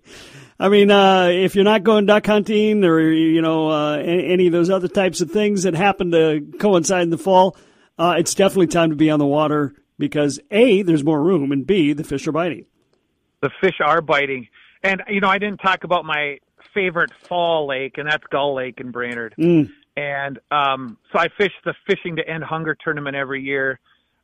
I 0.59 0.69
mean, 0.69 0.91
uh, 0.91 1.29
if 1.31 1.55
you're 1.55 1.63
not 1.63 1.83
going 1.83 2.05
duck 2.05 2.25
hunting 2.27 2.83
or 2.83 2.99
you 2.99 3.41
know 3.41 3.69
uh, 3.69 3.97
any, 3.97 4.47
of 4.47 4.53
those 4.53 4.69
other 4.69 4.87
types 4.87 5.21
of 5.21 5.31
things 5.31 5.63
that 5.63 5.73
happen 5.73 6.11
to 6.11 6.41
coincide 6.59 7.03
in 7.03 7.09
the 7.09 7.17
fall, 7.17 7.57
uh, 7.97 8.15
it's 8.17 8.35
definitely 8.35 8.67
time 8.67 8.91
to 8.91 8.95
be 8.95 9.09
on 9.09 9.19
the 9.19 9.25
water 9.25 9.73
because 9.97 10.39
a 10.51 10.81
there's 10.81 11.03
more 11.03 11.21
room 11.21 11.51
and 11.51 11.65
b 11.65 11.93
the 11.93 12.03
fish 12.03 12.27
are 12.27 12.31
biting. 12.31 12.65
the 13.41 13.49
fish 13.61 13.79
are 13.83 14.01
biting. 14.01 14.47
And 14.83 15.01
you 15.07 15.19
know, 15.19 15.29
I 15.29 15.37
didn't 15.37 15.59
talk 15.59 15.83
about 15.83 16.05
my 16.05 16.39
favorite 16.73 17.11
fall 17.27 17.67
lake, 17.67 17.97
and 17.97 18.07
that's 18.07 18.23
Gull 18.31 18.55
Lake 18.55 18.79
in 18.79 18.91
Brainerd. 18.91 19.35
And 19.97 20.39
um, 20.51 20.97
so 21.11 21.19
I 21.19 21.27
fish 21.37 21.51
the 21.65 21.73
Fishing 21.85 22.15
to 22.15 22.27
End 22.27 22.43
Hunger 22.43 22.77
tournament 22.81 23.15
every 23.15 23.43
year. 23.43 23.79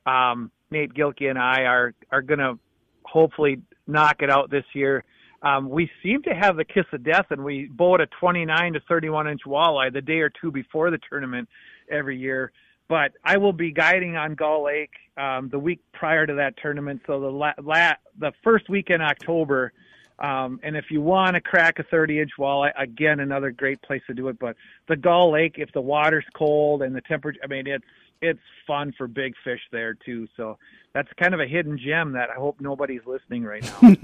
Um, 0.05 0.51
Nate 0.71 0.93
Gilkey 0.93 1.29
and 1.29 1.37
I 1.37 1.63
are 1.63 1.93
are 2.11 2.21
going 2.21 2.39
to 2.39 2.57
hopefully 3.03 3.61
knock 3.87 4.17
it 4.21 4.29
out 4.29 4.49
this 4.49 4.65
year. 4.73 5.03
Um, 5.41 5.69
we 5.69 5.89
seem 6.01 6.23
to 6.23 6.31
have 6.31 6.57
the 6.57 6.65
kiss 6.65 6.85
of 6.93 7.03
death, 7.03 7.27
and 7.29 7.43
we 7.43 7.65
boat 7.67 8.01
a 8.01 8.07
29 8.19 8.73
to 8.73 8.79
31 8.87 9.27
inch 9.27 9.41
walleye 9.45 9.93
the 9.93 10.01
day 10.01 10.19
or 10.19 10.29
two 10.29 10.51
before 10.51 10.89
the 10.89 10.99
tournament 11.09 11.47
every 11.91 12.17
year. 12.17 12.51
But 12.89 13.11
I 13.23 13.37
will 13.37 13.53
be 13.53 13.71
guiding 13.71 14.15
on 14.15 14.35
Gull 14.35 14.65
Lake 14.65 14.91
um, 15.17 15.49
the 15.49 15.59
week 15.59 15.79
prior 15.93 16.25
to 16.25 16.33
that 16.35 16.55
tournament. 16.61 17.01
So 17.05 17.19
the 17.19 17.27
la- 17.27 17.53
la- 17.61 17.95
the 18.17 18.31
first 18.43 18.69
week 18.69 18.89
in 18.89 19.01
October. 19.01 19.73
Um, 20.19 20.59
and 20.63 20.75
if 20.75 20.85
you 20.89 21.01
want 21.01 21.35
to 21.35 21.41
crack 21.41 21.79
a 21.79 21.83
30 21.83 22.21
inch 22.21 22.31
walleye, 22.39 22.71
again, 22.77 23.19
another 23.19 23.51
great 23.51 23.81
place 23.81 24.01
to 24.07 24.13
do 24.13 24.29
it. 24.29 24.39
But 24.39 24.55
the 24.87 24.95
Gull 24.95 25.31
Lake, 25.31 25.55
if 25.57 25.71
the 25.73 25.81
water's 25.81 26.25
cold 26.33 26.81
and 26.81 26.95
the 26.95 27.01
temperature, 27.01 27.39
I 27.43 27.47
mean, 27.47 27.67
it's 27.67 27.85
it's 28.19 28.39
fun 28.65 28.93
for 28.97 29.07
big 29.07 29.33
fish 29.43 29.61
there 29.71 29.93
too. 29.93 30.27
So 30.35 30.57
that's 30.93 31.09
kind 31.19 31.35
of 31.35 31.39
a 31.39 31.45
hidden 31.45 31.77
gem 31.77 32.13
that 32.13 32.31
I 32.31 32.33
hope 32.33 32.59
nobody's 32.59 33.05
listening 33.05 33.43
right 33.43 33.63
now. 33.63 33.95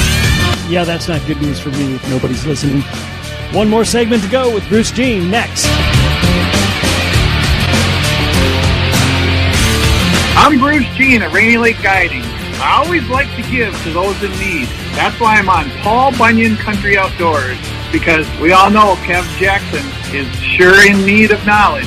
Yeah, 0.68 0.82
that's 0.82 1.06
not 1.06 1.24
good 1.28 1.40
news 1.40 1.60
for 1.60 1.70
me 1.70 1.94
if 1.94 2.10
nobody's 2.10 2.44
listening. 2.44 2.82
One 3.52 3.70
more 3.70 3.84
segment 3.84 4.24
to 4.24 4.28
go 4.28 4.52
with 4.52 4.68
Bruce 4.68 4.90
Jean 4.90 5.30
next. 5.30 5.64
I'm 10.36 10.58
Bruce 10.58 10.84
Jean 10.96 11.22
at 11.22 11.32
Rainy 11.32 11.56
Lake 11.56 11.80
Guiding. 11.84 12.24
I 12.58 12.82
always 12.82 13.06
like 13.08 13.28
to 13.36 13.42
give 13.50 13.76
to 13.82 13.90
those 13.92 14.22
in 14.22 14.30
need. 14.38 14.66
That's 14.96 15.20
why 15.20 15.36
I'm 15.36 15.50
on 15.50 15.68
Paul 15.82 16.16
Bunyan 16.16 16.56
Country 16.56 16.96
Outdoors, 16.96 17.58
because 17.92 18.26
we 18.40 18.52
all 18.52 18.70
know 18.70 18.94
Kev 19.04 19.24
Jackson 19.38 19.84
is 20.14 20.26
sure 20.36 20.90
in 20.90 21.04
need 21.04 21.32
of 21.32 21.44
knowledge. 21.44 21.84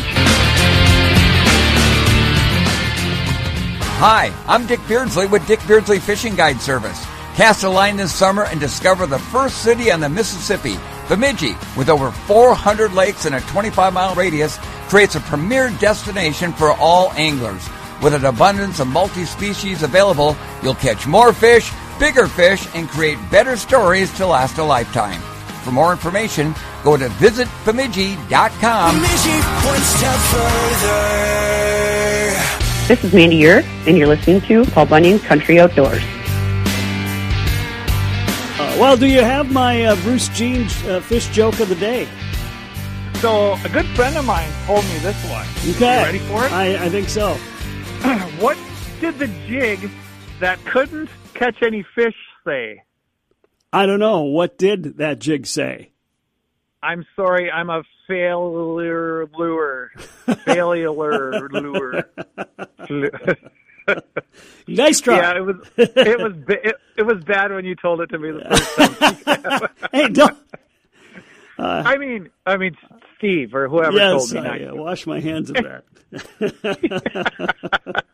Hi, 3.97 4.32
I'm 4.47 4.67
Dick 4.67 4.79
Beardsley 4.88 5.25
with 5.25 5.45
Dick 5.47 5.60
Beardsley 5.67 5.97
Fishing 5.97 6.36
Guide 6.36 6.62
Service. 6.62 7.03
Cast 7.34 7.63
a 7.63 7.69
line 7.69 7.97
this 7.97 8.13
summer 8.13 8.43
and 8.43 8.60
discover 8.60 9.08
the 9.08 9.17
first 9.17 9.63
city 9.63 9.91
on 9.91 10.01
the 10.01 10.10
Mississippi. 10.10 10.77
Bemidji, 11.08 11.58
with 11.75 11.89
over 11.89 12.12
400 12.12 12.93
lakes 12.93 13.25
and 13.25 13.34
a 13.34 13.41
25 13.41 13.91
mile 13.91 14.13
radius, 14.13 14.58
creates 14.88 15.15
a 15.15 15.19
premier 15.21 15.71
destination 15.79 16.53
for 16.53 16.73
all 16.73 17.12
anglers. 17.13 17.67
With 18.02 18.14
an 18.14 18.24
abundance 18.24 18.80
of 18.80 18.88
multi 18.88 19.26
species 19.26 19.84
available, 19.84 20.38
you'll 20.64 20.76
catch 20.76 21.06
more 21.06 21.34
fish, 21.34 21.70
bigger 22.00 22.28
fish, 22.28 22.66
and 22.74 22.88
create 22.88 23.18
better 23.30 23.58
stories 23.58 24.10
to 24.18 24.26
last 24.26 24.58
a 24.58 24.64
lifetime. 24.64 25.20
For 25.64 25.72
more 25.72 25.92
information, 25.92 26.56
go 26.84 26.96
to 26.96 27.10
visitbemidji.com. 27.10 29.02
This 32.88 33.04
is 33.04 33.14
Mandy 33.14 33.36
Ure, 33.36 33.62
and 33.86 33.98
you're 33.98 34.08
listening 34.08 34.40
to 34.42 34.64
Paul 34.72 34.86
Bunyan 34.86 35.20
Country 35.20 35.60
Outdoors. 35.60 36.02
Uh, 38.58 38.78
well, 38.80 38.96
do 38.96 39.08
you 39.08 39.22
have 39.22 39.52
my 39.52 39.84
uh, 39.84 39.96
Bruce 39.98 40.30
Jean 40.30 40.64
uh, 40.88 41.02
fish 41.02 41.28
joke 41.28 41.60
of 41.60 41.68
the 41.68 41.76
day? 41.76 42.08
so 43.20 43.58
a 43.66 43.70
good 43.70 43.86
friend 43.98 44.16
of 44.16 44.26
mine 44.26 44.50
told 44.66 44.86
me 44.86 44.98
this 45.00 45.30
one. 45.30 45.46
Okay. 45.76 46.00
You 46.00 46.06
ready 46.06 46.20
for 46.20 46.46
it? 46.46 46.52
I, 46.54 46.86
I 46.86 46.90
think 46.90 47.10
so. 47.10 47.38
what 48.40 48.58
did 49.00 49.20
the 49.20 49.28
jig 49.48 49.90
that 50.40 50.64
couldn't 50.66 51.10
catch 51.34 51.62
any 51.62 51.86
fish 51.96 52.16
say? 52.46 52.84
I 53.72 53.86
don't 53.86 54.00
know. 54.00 54.22
What 54.22 54.58
did 54.58 54.98
that 54.98 55.20
jig 55.20 55.46
say? 55.46 55.92
I'm 56.82 57.06
sorry, 57.16 57.52
I'm 57.52 57.70
a 57.70 57.84
failure 58.08 59.28
lure. 59.28 59.92
failure 60.46 60.92
lure. 60.92 62.04
Nice 64.68 65.02
try. 65.02 65.18
yeah, 65.18 65.38
it 65.38 65.42
was 65.42 65.56
it 65.78 66.20
was 66.20 66.34
it, 66.48 66.76
it 66.98 67.04
was 67.04 67.24
bad 67.24 67.52
when 67.52 67.66
you 67.66 67.76
told 67.76 68.02
it 68.02 68.08
to 68.08 68.20
me 68.20 68.32
the 68.32 68.46
first 68.46 69.00
time. 69.26 69.70
hey, 69.92 70.10
don't. 70.10 70.38
I 71.58 71.98
mean, 71.98 72.30
I 72.46 72.58
mean 72.58 72.78
Steve 73.19 73.53
or 73.53 73.67
whoever 73.67 73.97
yes, 73.97 74.32
told 74.32 74.43
me. 74.43 74.49
I 74.49 74.58
not 74.58 74.71
uh, 74.71 74.75
wash 74.75 75.05
my 75.05 75.19
hands 75.19 75.51
of 75.51 75.58
that. 75.58 75.84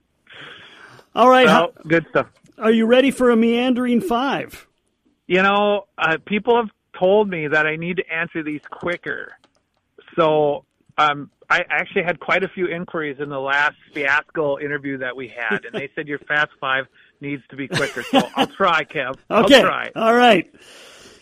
All 1.16 1.30
right. 1.30 1.46
Well, 1.46 1.74
good 1.88 2.06
stuff. 2.10 2.28
Are 2.58 2.72
you 2.72 2.86
ready 2.86 3.12
for 3.12 3.30
a 3.30 3.38
meandering 3.38 4.02
five? 4.02 4.68
You 5.28 5.42
know, 5.44 5.86
uh, 5.98 6.18
people 6.26 6.58
have 6.58 6.70
told 7.00 7.30
me 7.30 7.48
that 7.48 7.66
I 7.66 7.78
need 7.78 7.98
to 7.98 8.04
answer 8.12 8.44
these 8.44 8.62
quicker. 8.70 9.34
So 10.16 10.66
um, 10.98 11.30
I 11.50 11.64
actually 11.70 12.04
had 12.04 12.20
quite 12.20 12.44
a 12.44 12.50
few 12.50 12.68
inquiries 12.68 13.18
in 13.20 13.30
the 13.30 13.40
last 13.40 13.76
fiasco 13.94 14.60
interview 14.60 14.98
that 15.00 15.16
we 15.16 15.28
had, 15.28 15.66
and 15.66 15.74
they 15.74 15.90
said 15.96 16.08
your 16.08 16.20
fast 16.20 16.52
five 16.60 16.86
needs 17.22 17.44
to 17.50 17.56
be 17.56 17.68
quicker. 17.68 18.04
So 18.04 18.28
I'll 18.36 18.48
try, 18.58 18.84
Kev. 18.84 19.16
Okay. 19.30 19.56
I'll 19.56 19.62
try. 19.62 19.92
All 19.96 20.14
right. 20.14 20.54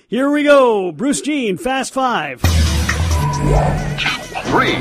Here 0.08 0.30
we 0.30 0.44
go. 0.44 0.92
Bruce 0.92 1.22
Jean, 1.22 1.58
fast 1.58 1.94
five. 1.94 2.42
Three. 3.44 4.74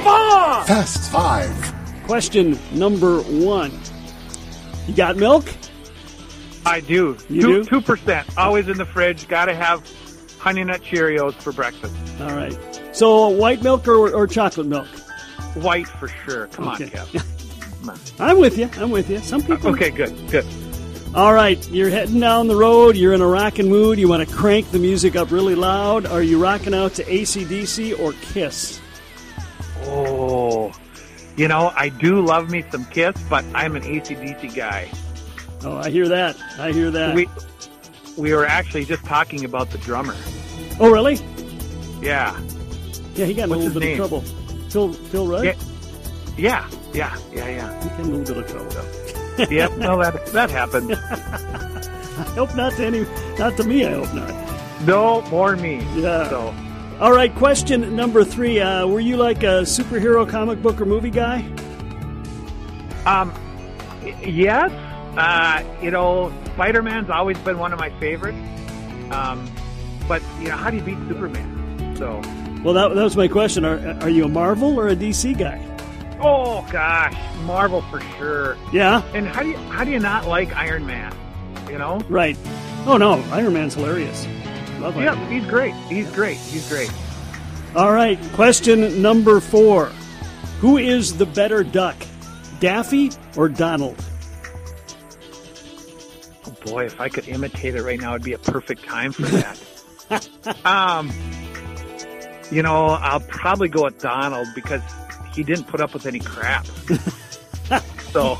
Fast 0.66 1.10
five. 1.10 1.74
Question 2.04 2.58
number 2.72 3.20
one. 3.22 3.72
You 4.86 4.94
got 4.94 5.16
milk? 5.16 5.44
I 6.64 6.80
do. 6.80 7.16
You 7.28 7.40
two, 7.42 7.64
do? 7.64 7.80
2%. 7.80 8.36
Always 8.38 8.68
in 8.68 8.78
the 8.78 8.86
fridge. 8.86 9.26
Got 9.26 9.46
to 9.46 9.54
have 9.54 9.82
Honey 10.38 10.62
Nut 10.62 10.80
Cheerios 10.82 11.34
for 11.34 11.52
breakfast. 11.52 11.94
All 12.20 12.28
right. 12.36 12.56
So 12.92 13.28
white 13.28 13.62
milk 13.62 13.88
or, 13.88 14.12
or 14.14 14.26
chocolate 14.28 14.68
milk? 14.68 14.86
White 15.54 15.88
for 15.88 16.06
sure. 16.08 16.46
Come 16.48 16.68
Okay. 16.68 16.84
on, 16.98 17.06
Kev. 17.08 18.20
I'm 18.20 18.38
with 18.38 18.56
you. 18.58 18.70
I'm 18.76 18.90
with 18.90 19.10
you. 19.10 19.18
Some 19.18 19.42
people. 19.42 19.70
Okay, 19.70 19.90
good, 19.90 20.14
good. 20.30 20.46
All 21.14 21.34
right. 21.34 21.68
You're 21.70 21.90
heading 21.90 22.20
down 22.20 22.48
the 22.48 22.56
road. 22.56 22.96
You're 22.96 23.12
in 23.12 23.20
a 23.20 23.26
rocking 23.26 23.68
mood. 23.68 23.98
You 23.98 24.08
want 24.08 24.26
to 24.26 24.34
crank 24.34 24.70
the 24.70 24.78
music 24.78 25.14
up 25.14 25.30
really 25.30 25.54
loud. 25.54 26.06
Are 26.06 26.22
you 26.22 26.42
rocking 26.42 26.72
out 26.74 26.94
to 26.94 27.04
ACDC 27.04 27.98
or 27.98 28.12
Kiss? 28.22 28.80
Oh, 29.84 30.72
you 31.36 31.48
know, 31.48 31.70
I 31.76 31.90
do 31.90 32.24
love 32.24 32.50
me 32.50 32.64
some 32.70 32.86
Kiss, 32.86 33.14
but 33.28 33.44
I'm 33.54 33.76
an 33.76 33.82
ACDC 33.82 34.54
guy. 34.54 34.88
Oh, 35.64 35.76
I 35.76 35.90
hear 35.90 36.08
that. 36.08 36.36
I 36.58 36.72
hear 36.72 36.90
that. 36.90 37.14
We 37.14 37.28
we 38.16 38.32
were 38.34 38.46
actually 38.46 38.84
just 38.84 39.04
talking 39.04 39.44
about 39.44 39.70
the 39.70 39.78
drummer. 39.78 40.16
oh, 40.80 40.90
really? 40.90 41.14
Yeah, 42.00 42.38
Yeah, 43.14 43.26
he 43.26 43.34
got 43.34 43.44
in 43.44 43.52
a 43.52 43.56
little 43.56 43.72
bit 43.72 43.80
name? 43.80 43.92
of 43.92 43.96
trouble. 43.96 44.20
Phil, 44.70 44.92
Phil 44.92 45.26
Rudd? 45.26 45.44
Yeah. 45.44 45.54
yeah, 46.36 46.68
yeah, 46.92 47.16
yeah, 47.32 47.48
yeah. 47.48 47.82
He 47.82 47.88
got 47.90 48.00
in 48.00 48.06
a 48.06 48.16
little 48.16 48.34
bit 48.34 48.44
of 48.44 48.50
trouble. 48.50 49.11
Yep, 49.50 49.76
no, 49.76 50.02
that 50.02 50.26
that 50.26 50.50
happened. 50.50 50.92
I 50.94 52.22
hope 52.34 52.54
not 52.54 52.72
to 52.74 52.86
any, 52.86 53.06
not 53.38 53.56
to 53.56 53.64
me. 53.64 53.84
I 53.86 53.92
hope 53.92 54.12
not. 54.14 54.86
No 54.86 55.22
more 55.30 55.56
me. 55.56 55.76
Yeah. 55.94 56.28
So 56.28 56.54
All 57.00 57.12
right. 57.12 57.34
Question 57.34 57.94
number 57.96 58.24
three. 58.24 58.60
Uh, 58.60 58.86
were 58.86 59.00
you 59.00 59.16
like 59.16 59.42
a 59.42 59.62
superhero 59.62 60.28
comic 60.28 60.60
book 60.62 60.80
or 60.80 60.84
movie 60.86 61.10
guy? 61.10 61.40
Um, 63.06 63.32
yes, 64.22 64.70
uh, 65.18 65.62
you 65.82 65.90
know, 65.90 66.32
Spider 66.54 66.82
Man's 66.82 67.10
always 67.10 67.36
been 67.38 67.58
one 67.58 67.72
of 67.72 67.78
my 67.78 67.90
favorites. 67.98 68.38
Um, 69.10 69.50
but 70.08 70.22
you 70.40 70.48
know, 70.48 70.56
how 70.56 70.70
do 70.70 70.76
you 70.76 70.82
beat 70.82 70.98
Superman? 71.08 71.96
So, 71.96 72.20
Well, 72.64 72.74
that, 72.74 72.94
that 72.94 73.02
was 73.02 73.16
my 73.16 73.28
question. 73.28 73.64
Are, 73.64 73.78
are 74.02 74.08
you 74.08 74.24
a 74.24 74.28
Marvel 74.28 74.78
or 74.78 74.88
a 74.88 74.96
DC 74.96 75.36
guy? 75.38 75.58
Oh 76.22 76.66
gosh, 76.70 77.14
Marvel 77.44 77.82
for 77.82 78.00
sure. 78.16 78.56
Yeah. 78.72 79.02
And 79.14 79.26
how 79.28 79.42
do 79.42 79.50
you 79.50 79.56
how 79.56 79.84
do 79.84 79.90
you 79.90 79.98
not 79.98 80.26
like 80.26 80.54
Iron 80.56 80.86
Man? 80.86 81.14
You 81.68 81.78
know? 81.78 82.00
Right. 82.08 82.36
Oh 82.86 82.96
no, 82.96 83.14
Iron 83.32 83.52
Man's 83.54 83.74
hilarious. 83.74 84.26
Love 84.80 84.96
Iron 84.96 85.04
Yeah, 85.04 85.14
Man. 85.14 85.32
he's 85.32 85.48
great. 85.50 85.74
He's 85.88 86.10
great. 86.12 86.36
He's 86.38 86.68
great. 86.68 86.92
All 87.74 87.92
right. 87.92 88.18
Question 88.34 89.00
number 89.02 89.40
four. 89.40 89.86
Who 90.60 90.78
is 90.78 91.16
the 91.16 91.26
better 91.26 91.64
duck, 91.64 91.96
Daffy 92.60 93.10
or 93.36 93.48
Donald? 93.48 93.96
Oh 96.46 96.54
boy, 96.66 96.84
if 96.86 97.00
I 97.00 97.08
could 97.08 97.28
imitate 97.28 97.74
it 97.74 97.82
right 97.82 98.00
now, 98.00 98.10
it'd 98.14 98.22
be 98.24 98.32
a 98.32 98.38
perfect 98.38 98.84
time 98.84 99.12
for 99.12 99.22
that. 99.22 99.58
um, 100.64 101.10
you 102.50 102.62
know, 102.62 102.86
I'll 102.88 103.20
probably 103.20 103.68
go 103.68 103.84
with 103.84 103.98
Donald 103.98 104.46
because 104.54 104.82
he 105.34 105.42
didn't 105.42 105.64
put 105.64 105.80
up 105.80 105.94
with 105.94 106.06
any 106.06 106.20
crap. 106.20 106.66
so, 108.12 108.38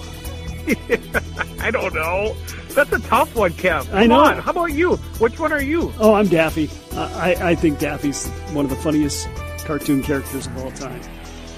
I 1.61 1.71
don't 1.71 1.95
know. 1.95 2.35
That's 2.71 2.93
a 2.93 2.99
tough 3.01 3.35
one, 3.35 3.53
Kev. 3.53 3.87
Come 3.89 3.97
I 3.99 4.07
know. 4.07 4.21
on. 4.21 4.39
How 4.39 4.51
about 4.53 4.73
you? 4.73 4.97
Which 5.19 5.39
one 5.39 5.53
are 5.53 5.63
you? 5.63 5.93
Oh, 5.99 6.15
I'm 6.15 6.27
Daffy. 6.29 6.71
Uh, 6.93 7.11
I, 7.17 7.51
I 7.51 7.55
think 7.55 7.79
Daffy's 7.79 8.27
one 8.53 8.65
of 8.65 8.71
the 8.71 8.77
funniest 8.77 9.29
cartoon 9.65 10.03
characters 10.03 10.47
of 10.47 10.57
all 10.59 10.71
time. 10.73 11.01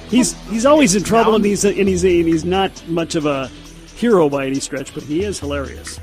He's 0.09 0.33
he's 0.49 0.67
always 0.67 0.95
in 0.95 1.03
trouble, 1.05 1.35
and 1.37 1.45
he's 1.45 1.65
a, 1.65 1.69
and 1.79 1.89
he's 1.89 2.05
a, 2.05 2.19
and 2.21 2.29
he's 2.29 2.45
not 2.45 2.87
much 2.89 3.15
of 3.15 3.27
a 3.27 3.49
hero 3.97 4.29
by 4.29 4.47
any 4.47 4.61
stretch, 4.61 4.93
but 4.93 5.03
he 5.05 5.25
is 5.25 5.39
hilarious. 5.41 5.99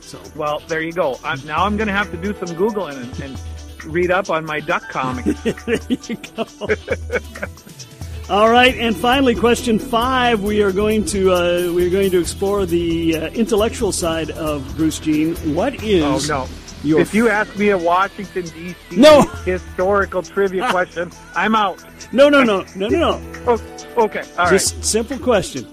So 0.00 0.20
Well, 0.36 0.60
there 0.68 0.80
you 0.80 0.92
go. 0.92 1.18
i 1.24 1.34
now 1.44 1.64
I'm 1.64 1.76
going 1.76 1.88
to 1.88 1.92
have 1.92 2.10
to 2.12 2.16
do 2.16 2.34
some 2.34 2.56
Googling 2.56 2.96
and, 3.02 3.20
and 3.20 3.84
read 3.92 4.10
up 4.10 4.30
on 4.30 4.44
my 4.44 4.60
duck 4.60 4.88
comics. 4.88 5.40
there 5.42 5.78
you 5.88 6.16
go. 6.36 6.44
All 8.30 8.48
right, 8.48 8.74
and 8.76 8.96
finally, 8.96 9.34
question 9.34 9.78
five. 9.78 10.42
We 10.42 10.62
are 10.62 10.72
going 10.72 11.04
to 11.06 11.30
uh, 11.32 11.72
we 11.74 11.86
are 11.86 11.90
going 11.90 12.10
to 12.12 12.18
explore 12.20 12.64
the 12.64 13.16
uh, 13.16 13.26
intellectual 13.32 13.92
side 13.92 14.30
of 14.30 14.76
Bruce 14.76 14.98
Jean. 14.98 15.34
What 15.54 15.82
is? 15.82 16.30
Oh 16.30 16.46
no! 16.46 16.48
Your 16.82 17.00
if 17.00 17.12
you 17.14 17.28
ask 17.28 17.54
me 17.58 17.68
a 17.68 17.76
Washington 17.76 18.44
D.C. 18.46 18.96
No. 18.96 19.22
historical 19.44 20.22
trivia 20.22 20.70
question, 20.70 21.12
I'm 21.34 21.54
out. 21.54 21.84
no 22.12 22.30
no 22.30 22.42
no 22.42 22.64
no 22.76 22.88
no 22.88 22.98
no. 23.20 23.30
Oh, 23.46 24.04
okay, 24.04 24.22
all 24.38 24.44
right. 24.46 24.50
Just 24.52 24.82
simple 24.82 25.18
question. 25.18 25.64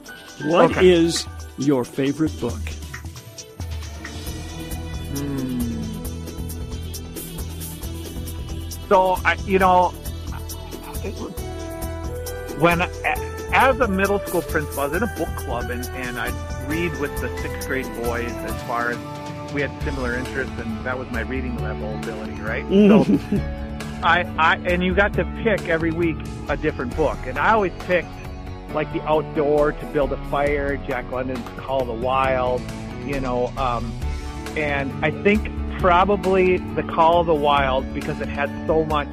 What 0.44 0.76
is 0.84 1.26
Okay. 1.26 1.66
your 1.66 1.86
favorite 1.86 2.38
book? 2.42 2.60
So 8.90 9.16
I, 9.24 9.36
you 9.46 9.58
know, 9.60 9.94
when 12.62 12.82
as 13.54 13.80
a 13.80 13.88
middle 13.88 14.20
school 14.20 14.44
principal, 14.44 14.82
I 14.82 14.88
was 14.88 14.96
in 14.96 15.04
a 15.04 15.16
book 15.18 15.36
club 15.36 15.72
and, 15.72 15.84
and 15.90 16.20
I'd 16.20 16.70
read 16.70 16.96
with 17.00 17.20
the 17.20 17.36
sixth 17.40 17.68
grade 17.68 17.88
boys 18.04 18.32
as 18.32 18.64
far 18.64 18.92
as 18.92 19.54
we 19.54 19.62
had 19.62 19.72
similar 19.84 20.16
interests 20.16 20.54
and 20.60 20.86
that 20.86 20.98
was 20.98 21.10
my 21.12 21.22
reading 21.22 21.58
level 21.58 21.94
ability, 21.96 22.40
right? 22.42 22.64
So 22.70 23.04
I, 24.04 24.22
I 24.38 24.56
and 24.66 24.84
you 24.84 24.94
got 24.94 25.14
to 25.14 25.26
pick 25.44 25.68
every 25.68 25.92
week 25.92 26.18
a 26.50 26.56
different 26.56 26.96
book. 26.96 27.18
And 27.26 27.40
I 27.40 27.54
always 27.54 27.74
picked 27.86 28.08
like 28.76 28.92
the 28.94 29.02
outdoor 29.02 29.72
to 29.72 29.86
build 29.88 30.14
a 30.14 30.30
fire, 30.30 30.78
Jack 30.78 31.12
London's 31.12 31.46
Call 31.58 31.82
of 31.82 31.88
the 31.88 31.94
Wild, 31.94 32.62
you 33.06 33.20
know, 33.20 33.48
um, 33.58 33.92
and 34.56 34.94
I 35.04 35.10
think 35.24 35.50
probably 35.80 36.58
the 36.58 36.84
Call 36.84 37.22
of 37.22 37.28
the 37.28 37.34
Wild 37.34 37.92
because 37.94 38.22
it 38.22 38.28
had 38.28 38.50
so 38.68 38.86
much 38.86 39.10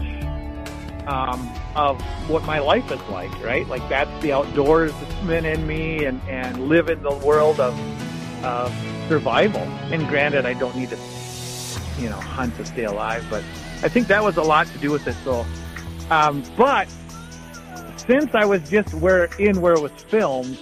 um, 1.09 1.51
of 1.75 2.01
what 2.29 2.44
my 2.44 2.59
life 2.59 2.92
is 2.92 3.01
like, 3.09 3.33
right? 3.42 3.66
Like 3.66 3.88
that's 3.88 4.11
the 4.23 4.29
outdoorsman 4.29 5.53
in 5.53 5.66
me 5.66 6.05
and, 6.05 6.21
and 6.29 6.68
live 6.68 6.88
in 6.88 7.03
the 7.03 7.14
world 7.14 7.59
of, 7.59 7.75
of 8.44 8.73
survival. 9.09 9.62
And 9.90 10.07
granted, 10.07 10.44
I 10.44 10.53
don't 10.53 10.77
need 10.77 10.90
to, 10.90 10.99
you 11.99 12.11
know, 12.11 12.21
hunt 12.21 12.55
to 12.57 12.66
stay 12.66 12.85
alive, 12.85 13.27
but 13.31 13.42
I 13.83 13.88
think 13.88 14.07
that 14.09 14.23
was 14.23 14.37
a 14.37 14.42
lot 14.42 14.66
to 14.68 14.79
do 14.79 14.90
with 14.90 15.07
it. 15.09 15.16
So, 15.25 15.47
um, 16.11 16.42
but 16.57 16.88
since 17.97 18.35
I 18.35 18.44
was 18.44 18.68
just 18.68 18.92
where 18.94 19.25
in 19.38 19.61
where 19.62 19.73
it 19.73 19.81
was 19.81 19.92
filmed, 19.92 20.59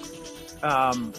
um, 0.63 1.13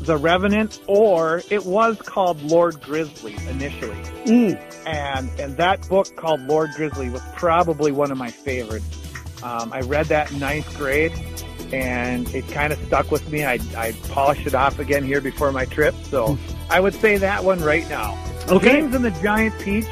The 0.00 0.16
Revenant, 0.16 0.80
or 0.86 1.42
it 1.50 1.66
was 1.66 2.00
called 2.00 2.40
Lord 2.42 2.80
Grizzly 2.80 3.34
initially, 3.48 3.96
Mm. 4.26 4.58
and 4.86 5.28
and 5.40 5.56
that 5.56 5.86
book 5.88 6.14
called 6.16 6.40
Lord 6.42 6.70
Grizzly 6.76 7.10
was 7.10 7.22
probably 7.36 7.90
one 7.92 8.10
of 8.12 8.18
my 8.18 8.30
favorites. 8.30 8.86
Um, 9.42 9.72
I 9.72 9.80
read 9.80 10.06
that 10.06 10.30
in 10.30 10.38
ninth 10.38 10.76
grade, 10.76 11.12
and 11.72 12.32
it 12.34 12.48
kind 12.48 12.72
of 12.72 12.78
stuck 12.86 13.10
with 13.10 13.28
me. 13.30 13.44
I 13.44 13.58
I 13.76 13.92
polished 14.10 14.46
it 14.46 14.54
off 14.54 14.78
again 14.78 15.04
here 15.04 15.20
before 15.20 15.50
my 15.52 15.64
trip, 15.64 15.94
so 16.04 16.38
I 16.70 16.78
would 16.80 16.94
say 16.94 17.16
that 17.18 17.42
one 17.44 17.60
right 17.60 17.88
now. 17.88 18.16
Okay. 18.48 18.80
James 18.80 18.94
and 18.94 19.04
the 19.04 19.10
Giant 19.22 19.58
Peach, 19.60 19.86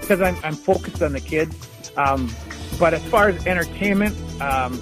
because 0.00 0.20
I'm 0.22 0.36
I'm 0.42 0.54
focused 0.54 1.02
on 1.02 1.12
the 1.12 1.20
kids. 1.20 1.54
Um, 1.96 2.30
but 2.78 2.94
as 2.94 3.04
far 3.04 3.28
as 3.28 3.46
entertainment, 3.46 4.16
um, 4.40 4.80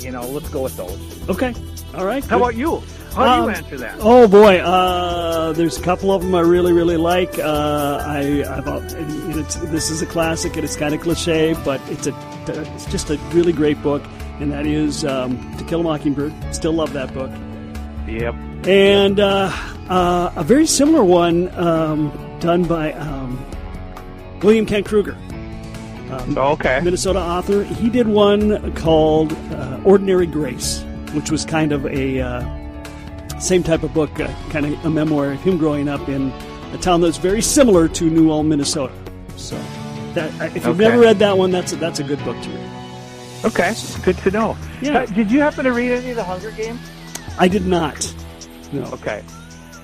you 0.00 0.10
know, 0.10 0.26
let's 0.28 0.48
go 0.50 0.62
with 0.62 0.76
those. 0.76 0.98
Okay. 1.30 1.54
All 1.94 2.04
right. 2.04 2.22
How 2.24 2.36
good. 2.38 2.42
about 2.42 2.54
you? 2.56 2.82
How 3.14 3.24
do 3.24 3.30
Um, 3.30 3.50
you 3.50 3.56
answer 3.56 3.78
that? 3.78 3.96
Oh 4.00 4.26
boy, 4.26 4.58
uh, 4.58 5.52
there's 5.52 5.78
a 5.78 5.82
couple 5.82 6.12
of 6.12 6.22
them 6.22 6.34
I 6.34 6.40
really, 6.40 6.72
really 6.72 6.96
like. 6.96 7.38
Uh, 7.38 8.02
I, 8.04 8.44
I've, 8.48 8.66
and 8.94 9.36
it's, 9.36 9.56
this 9.56 9.90
is 9.90 10.02
a 10.02 10.06
classic, 10.06 10.54
and 10.56 10.64
it's 10.64 10.76
kind 10.76 10.94
of 10.94 11.00
cliche, 11.00 11.54
but 11.64 11.80
it's 11.90 12.06
a, 12.06 12.14
it's 12.46 12.86
just 12.86 13.10
a 13.10 13.18
really 13.32 13.52
great 13.52 13.80
book, 13.82 14.02
and 14.40 14.50
that 14.52 14.66
is 14.66 15.04
um, 15.04 15.56
To 15.58 15.64
Kill 15.64 15.80
a 15.80 15.84
Mockingbird. 15.84 16.32
Still 16.54 16.72
love 16.72 16.92
that 16.94 17.12
book. 17.12 17.30
Yep. 18.06 18.34
And 18.66 19.20
uh, 19.20 19.50
uh, 19.88 20.32
a 20.36 20.44
very 20.44 20.66
similar 20.66 21.04
one 21.04 21.48
um, 21.58 22.10
done 22.40 22.64
by 22.64 22.92
um, 22.92 23.44
William 24.42 24.66
Kent 24.66 24.86
Krueger. 24.86 25.16
Okay. 26.36 26.80
Minnesota 26.82 27.20
author. 27.20 27.64
He 27.64 27.88
did 27.88 28.06
one 28.06 28.72
called 28.74 29.32
uh, 29.32 29.80
Ordinary 29.84 30.26
Grace, 30.26 30.82
which 31.14 31.30
was 31.30 31.44
kind 31.46 31.72
of 31.72 31.86
a 31.86 32.20
uh, 32.20 32.44
same 33.42 33.62
type 33.62 33.82
of 33.82 33.92
book, 33.92 34.18
uh, 34.20 34.28
kind 34.50 34.66
of 34.66 34.84
a 34.84 34.90
memoir 34.90 35.32
of 35.32 35.40
him 35.42 35.58
growing 35.58 35.88
up 35.88 36.08
in 36.08 36.30
a 36.72 36.78
town 36.78 37.00
that's 37.00 37.16
very 37.18 37.42
similar 37.42 37.88
to 37.88 38.04
New 38.08 38.30
Ulm, 38.30 38.48
Minnesota. 38.48 38.92
So, 39.36 39.56
that, 40.14 40.30
if 40.56 40.64
you've 40.64 40.66
Okay. 40.68 40.78
never 40.78 41.00
read 41.00 41.18
that 41.18 41.36
one, 41.36 41.50
that's 41.50 41.72
a, 41.72 41.76
that's 41.76 41.98
a 41.98 42.04
good 42.04 42.22
book 42.24 42.40
to 42.42 42.48
read. 42.50 42.70
Okay. 43.44 43.74
Good 44.04 44.18
to 44.18 44.30
know. 44.30 44.56
Yeah. 44.80 45.00
Uh, 45.00 45.06
did 45.06 45.30
you 45.30 45.40
happen 45.40 45.64
to 45.64 45.72
read 45.72 45.90
any 45.90 46.10
of 46.10 46.16
the 46.16 46.22
Hunger 46.24 46.52
Games? 46.52 46.78
I 47.38 47.48
did 47.48 47.66
not. 47.66 48.14
No. 48.72 48.82
Okay. 48.92 49.22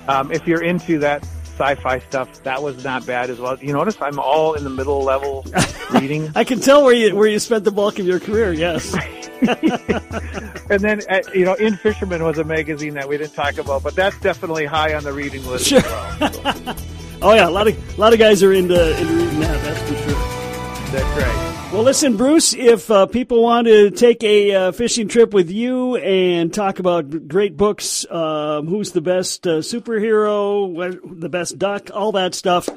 Um, 0.07 0.31
if 0.31 0.47
you're 0.47 0.63
into 0.63 0.97
that 0.99 1.23
sci-fi 1.43 1.99
stuff, 1.99 2.41
that 2.43 2.63
was 2.63 2.83
not 2.85 3.05
bad 3.05 3.29
as 3.29 3.37
well. 3.39 3.57
You 3.59 3.73
notice 3.73 3.97
I'm 4.01 4.17
all 4.17 4.53
in 4.53 4.63
the 4.63 4.69
middle 4.69 5.03
level 5.03 5.45
reading, 5.91 6.31
I 6.35 6.45
can 6.45 6.61
tell 6.61 6.83
where 6.85 6.93
you 6.93 7.13
where 7.15 7.27
you 7.27 7.37
spent 7.39 7.65
the 7.65 7.71
bulk 7.71 7.99
of 7.99 8.05
your 8.05 8.19
career. 8.21 8.53
Yes. 8.53 8.95
and 10.69 10.81
then 10.81 11.01
uh, 11.09 11.19
you 11.33 11.45
know, 11.45 11.53
In-Fisherman 11.55 12.23
was 12.23 12.37
a 12.37 12.43
magazine 12.43 12.93
that 12.95 13.07
we 13.07 13.17
didn't 13.17 13.33
talk 13.33 13.57
about, 13.57 13.83
but 13.83 13.95
that's 13.95 14.19
definitely 14.19 14.65
high 14.65 14.93
on 14.95 15.03
the 15.03 15.13
reading 15.13 15.45
list 15.45 15.67
Sure. 15.67 15.79
as 15.79 16.19
well. 16.19 16.53
So, 16.53 16.75
Oh 17.21 17.33
yeah, 17.33 17.49
a 17.49 17.51
lot 17.51 17.67
of 17.67 17.97
a 17.97 18.01
lot 18.01 18.13
of 18.13 18.19
guys 18.19 18.41
are 18.43 18.53
into 18.53 18.97
into 18.99 19.13
reading 19.13 19.39
that. 19.41 19.61
That's 19.63 19.81
for 19.81 19.95
sure. 20.09 20.91
that's 20.93 21.21
right. 21.21 21.71
Well, 21.73 21.83
listen, 21.83 22.17
Bruce, 22.17 22.53
if 22.53 22.89
uh, 22.89 23.05
people 23.07 23.43
want 23.43 23.67
to 23.67 23.91
take 23.91 24.23
a 24.23 24.55
uh, 24.55 24.71
fishing 24.71 25.07
trip 25.07 25.33
with 25.33 25.51
you 25.51 25.97
and 25.97 26.51
talk 26.53 26.79
about 26.79 27.27
great 27.27 27.55
books, 27.57 28.05
um, 28.09 28.67
who's 28.67 28.91
the 28.93 29.01
best 29.01 29.45
uh, 29.45 29.59
superhero, 29.59 30.67
what, 30.67 30.97
the 31.19 31.29
best 31.29 31.59
duck, 31.59 31.91
all 31.93 32.13
that 32.13 32.33
stuff, 32.33 32.69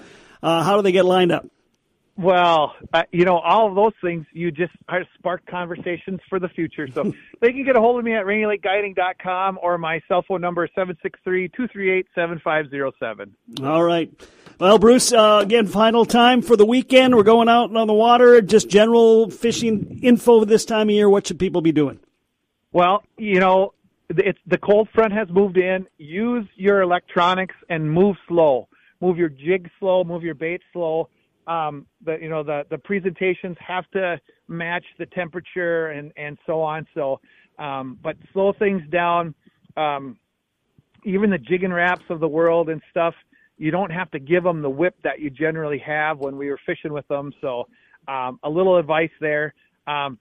uh, 0.42 0.62
how 0.62 0.76
do 0.76 0.82
they 0.82 0.92
get 0.92 1.06
lined 1.06 1.32
up? 1.32 1.46
Well, 2.16 2.74
uh, 2.92 3.04
you 3.10 3.24
know, 3.24 3.38
all 3.38 3.68
of 3.68 3.74
those 3.74 3.94
things 4.02 4.26
you 4.32 4.50
just 4.50 4.74
are 4.88 5.04
spark 5.18 5.46
conversations 5.46 6.20
for 6.28 6.38
the 6.38 6.48
future. 6.48 6.86
So 6.86 7.14
they 7.40 7.52
can 7.52 7.64
get 7.64 7.74
a 7.74 7.80
hold 7.80 7.98
of 7.98 8.04
me 8.04 8.14
at 8.14 8.26
rainylakeguiding.com 8.26 9.58
or 9.62 9.78
my 9.78 10.02
cell 10.08 10.22
phone 10.26 10.42
number 10.42 10.64
is 10.64 10.70
763-238-7507. 10.76 13.30
All 13.62 13.82
right. 13.82 14.12
Well, 14.58 14.78
Bruce, 14.78 15.10
uh, 15.12 15.40
again, 15.42 15.66
final 15.66 16.04
time 16.04 16.42
for 16.42 16.56
the 16.56 16.66
weekend. 16.66 17.16
We're 17.16 17.22
going 17.22 17.48
out 17.48 17.74
on 17.74 17.86
the 17.86 17.94
water. 17.94 18.42
Just 18.42 18.68
general 18.68 19.30
fishing 19.30 20.00
info 20.02 20.44
this 20.44 20.66
time 20.66 20.88
of 20.88 20.94
year. 20.94 21.08
What 21.08 21.26
should 21.26 21.38
people 21.38 21.62
be 21.62 21.72
doing? 21.72 21.98
Well, 22.72 23.02
you 23.16 23.40
know, 23.40 23.72
it's 24.10 24.38
the 24.46 24.58
cold 24.58 24.90
front 24.94 25.14
has 25.14 25.28
moved 25.30 25.56
in. 25.56 25.86
Use 25.96 26.46
your 26.56 26.82
electronics 26.82 27.54
and 27.70 27.90
move 27.90 28.16
slow. 28.28 28.68
Move 29.00 29.16
your 29.16 29.30
jig 29.30 29.70
slow. 29.80 30.04
Move 30.04 30.22
your 30.22 30.34
bait 30.34 30.60
slow. 30.72 31.08
Um, 31.46 31.86
the 32.04 32.18
you 32.20 32.28
know 32.28 32.42
the 32.42 32.64
the 32.70 32.78
presentations 32.78 33.56
have 33.60 33.90
to 33.92 34.20
match 34.48 34.84
the 34.98 35.06
temperature 35.06 35.88
and 35.88 36.12
and 36.16 36.38
so 36.46 36.60
on. 36.60 36.86
So, 36.94 37.20
um, 37.58 37.98
but 38.02 38.16
slow 38.32 38.52
things 38.52 38.82
down. 38.90 39.34
Um, 39.76 40.18
even 41.04 41.30
the 41.30 41.38
Jigging 41.38 41.72
Raps 41.72 42.04
of 42.10 42.20
the 42.20 42.28
world 42.28 42.68
and 42.68 42.80
stuff. 42.90 43.14
You 43.58 43.70
don't 43.70 43.90
have 43.90 44.10
to 44.12 44.18
give 44.18 44.42
them 44.42 44.62
the 44.62 44.70
whip 44.70 44.96
that 45.04 45.20
you 45.20 45.30
generally 45.30 45.78
have 45.78 46.18
when 46.18 46.36
we 46.36 46.48
were 46.48 46.58
fishing 46.66 46.92
with 46.92 47.06
them. 47.08 47.32
So, 47.40 47.68
um, 48.08 48.40
a 48.42 48.50
little 48.50 48.76
advice 48.76 49.10
there. 49.20 49.54
Um, 49.86 50.18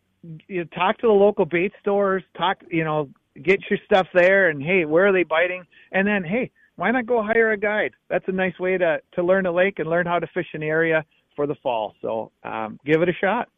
you 0.48 0.60
know, 0.60 0.64
talk 0.76 0.98
to 1.00 1.08
the 1.08 1.14
local 1.14 1.46
bait 1.46 1.72
stores, 1.82 2.24
talk, 2.38 2.62
you 2.70 2.84
know, 2.84 3.10
get 3.42 3.60
your 3.70 3.80
stuff 3.86 4.08
there 4.14 4.50
and 4.50 4.62
hey, 4.62 4.86
where 4.86 5.08
are 5.08 5.12
they 5.12 5.24
biting? 5.24 5.64
And 5.92 6.08
then, 6.08 6.24
hey, 6.24 6.52
why 6.82 6.90
not 6.90 7.06
go 7.06 7.22
hire 7.22 7.52
a 7.52 7.58
guide? 7.58 7.92
That's 8.10 8.28
a 8.28 8.32
nice 8.32 8.58
way 8.60 8.76
to, 8.76 8.98
to 9.14 9.24
learn 9.24 9.46
a 9.46 9.52
lake 9.52 9.78
and 9.78 9.88
learn 9.88 10.08
how 10.08 10.18
to 10.18 10.26
fish 10.34 10.48
an 10.56 10.64
area 10.64 11.06
for 11.36 11.46
the 11.46 11.54
fall. 11.62 11.94
So, 12.02 12.32
um, 12.44 12.80
give 12.84 13.04
it 13.04 13.08
a 13.08 13.14
shot. 13.14 13.50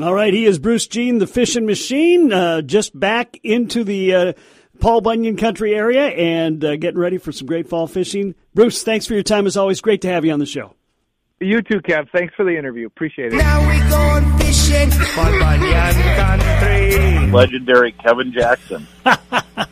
All 0.00 0.12
right, 0.12 0.34
he 0.34 0.46
is 0.46 0.58
Bruce 0.58 0.88
Jean, 0.88 1.18
the 1.18 1.28
fishing 1.28 1.64
machine, 1.64 2.32
uh, 2.32 2.60
just 2.60 2.98
back 2.98 3.38
into 3.44 3.84
the 3.84 4.14
uh, 4.14 4.32
Paul 4.80 5.00
Bunyan 5.00 5.36
country 5.36 5.76
area 5.76 6.06
and 6.06 6.64
uh, 6.64 6.74
getting 6.74 6.98
ready 6.98 7.18
for 7.18 7.30
some 7.30 7.46
great 7.46 7.68
fall 7.68 7.86
fishing. 7.86 8.34
Bruce, 8.52 8.82
thanks 8.82 9.06
for 9.06 9.14
your 9.14 9.22
time. 9.22 9.46
As 9.46 9.56
always, 9.56 9.80
great 9.80 10.00
to 10.00 10.08
have 10.08 10.24
you 10.24 10.32
on 10.32 10.40
the 10.40 10.46
show. 10.46 10.74
You 11.38 11.62
too, 11.62 11.78
Kev. 11.82 12.08
Thanks 12.10 12.34
for 12.34 12.44
the 12.44 12.58
interview. 12.58 12.88
Appreciate 12.88 13.32
it. 13.32 13.36
Now 13.36 13.64
we're 13.64 13.90
going 13.90 14.38
fishing. 14.38 14.90
Paul 14.90 15.38
Bunyan 15.38 15.94
Country. 16.16 17.30
legendary 17.30 17.92
Kevin 17.92 18.32
Jackson. 18.32 18.88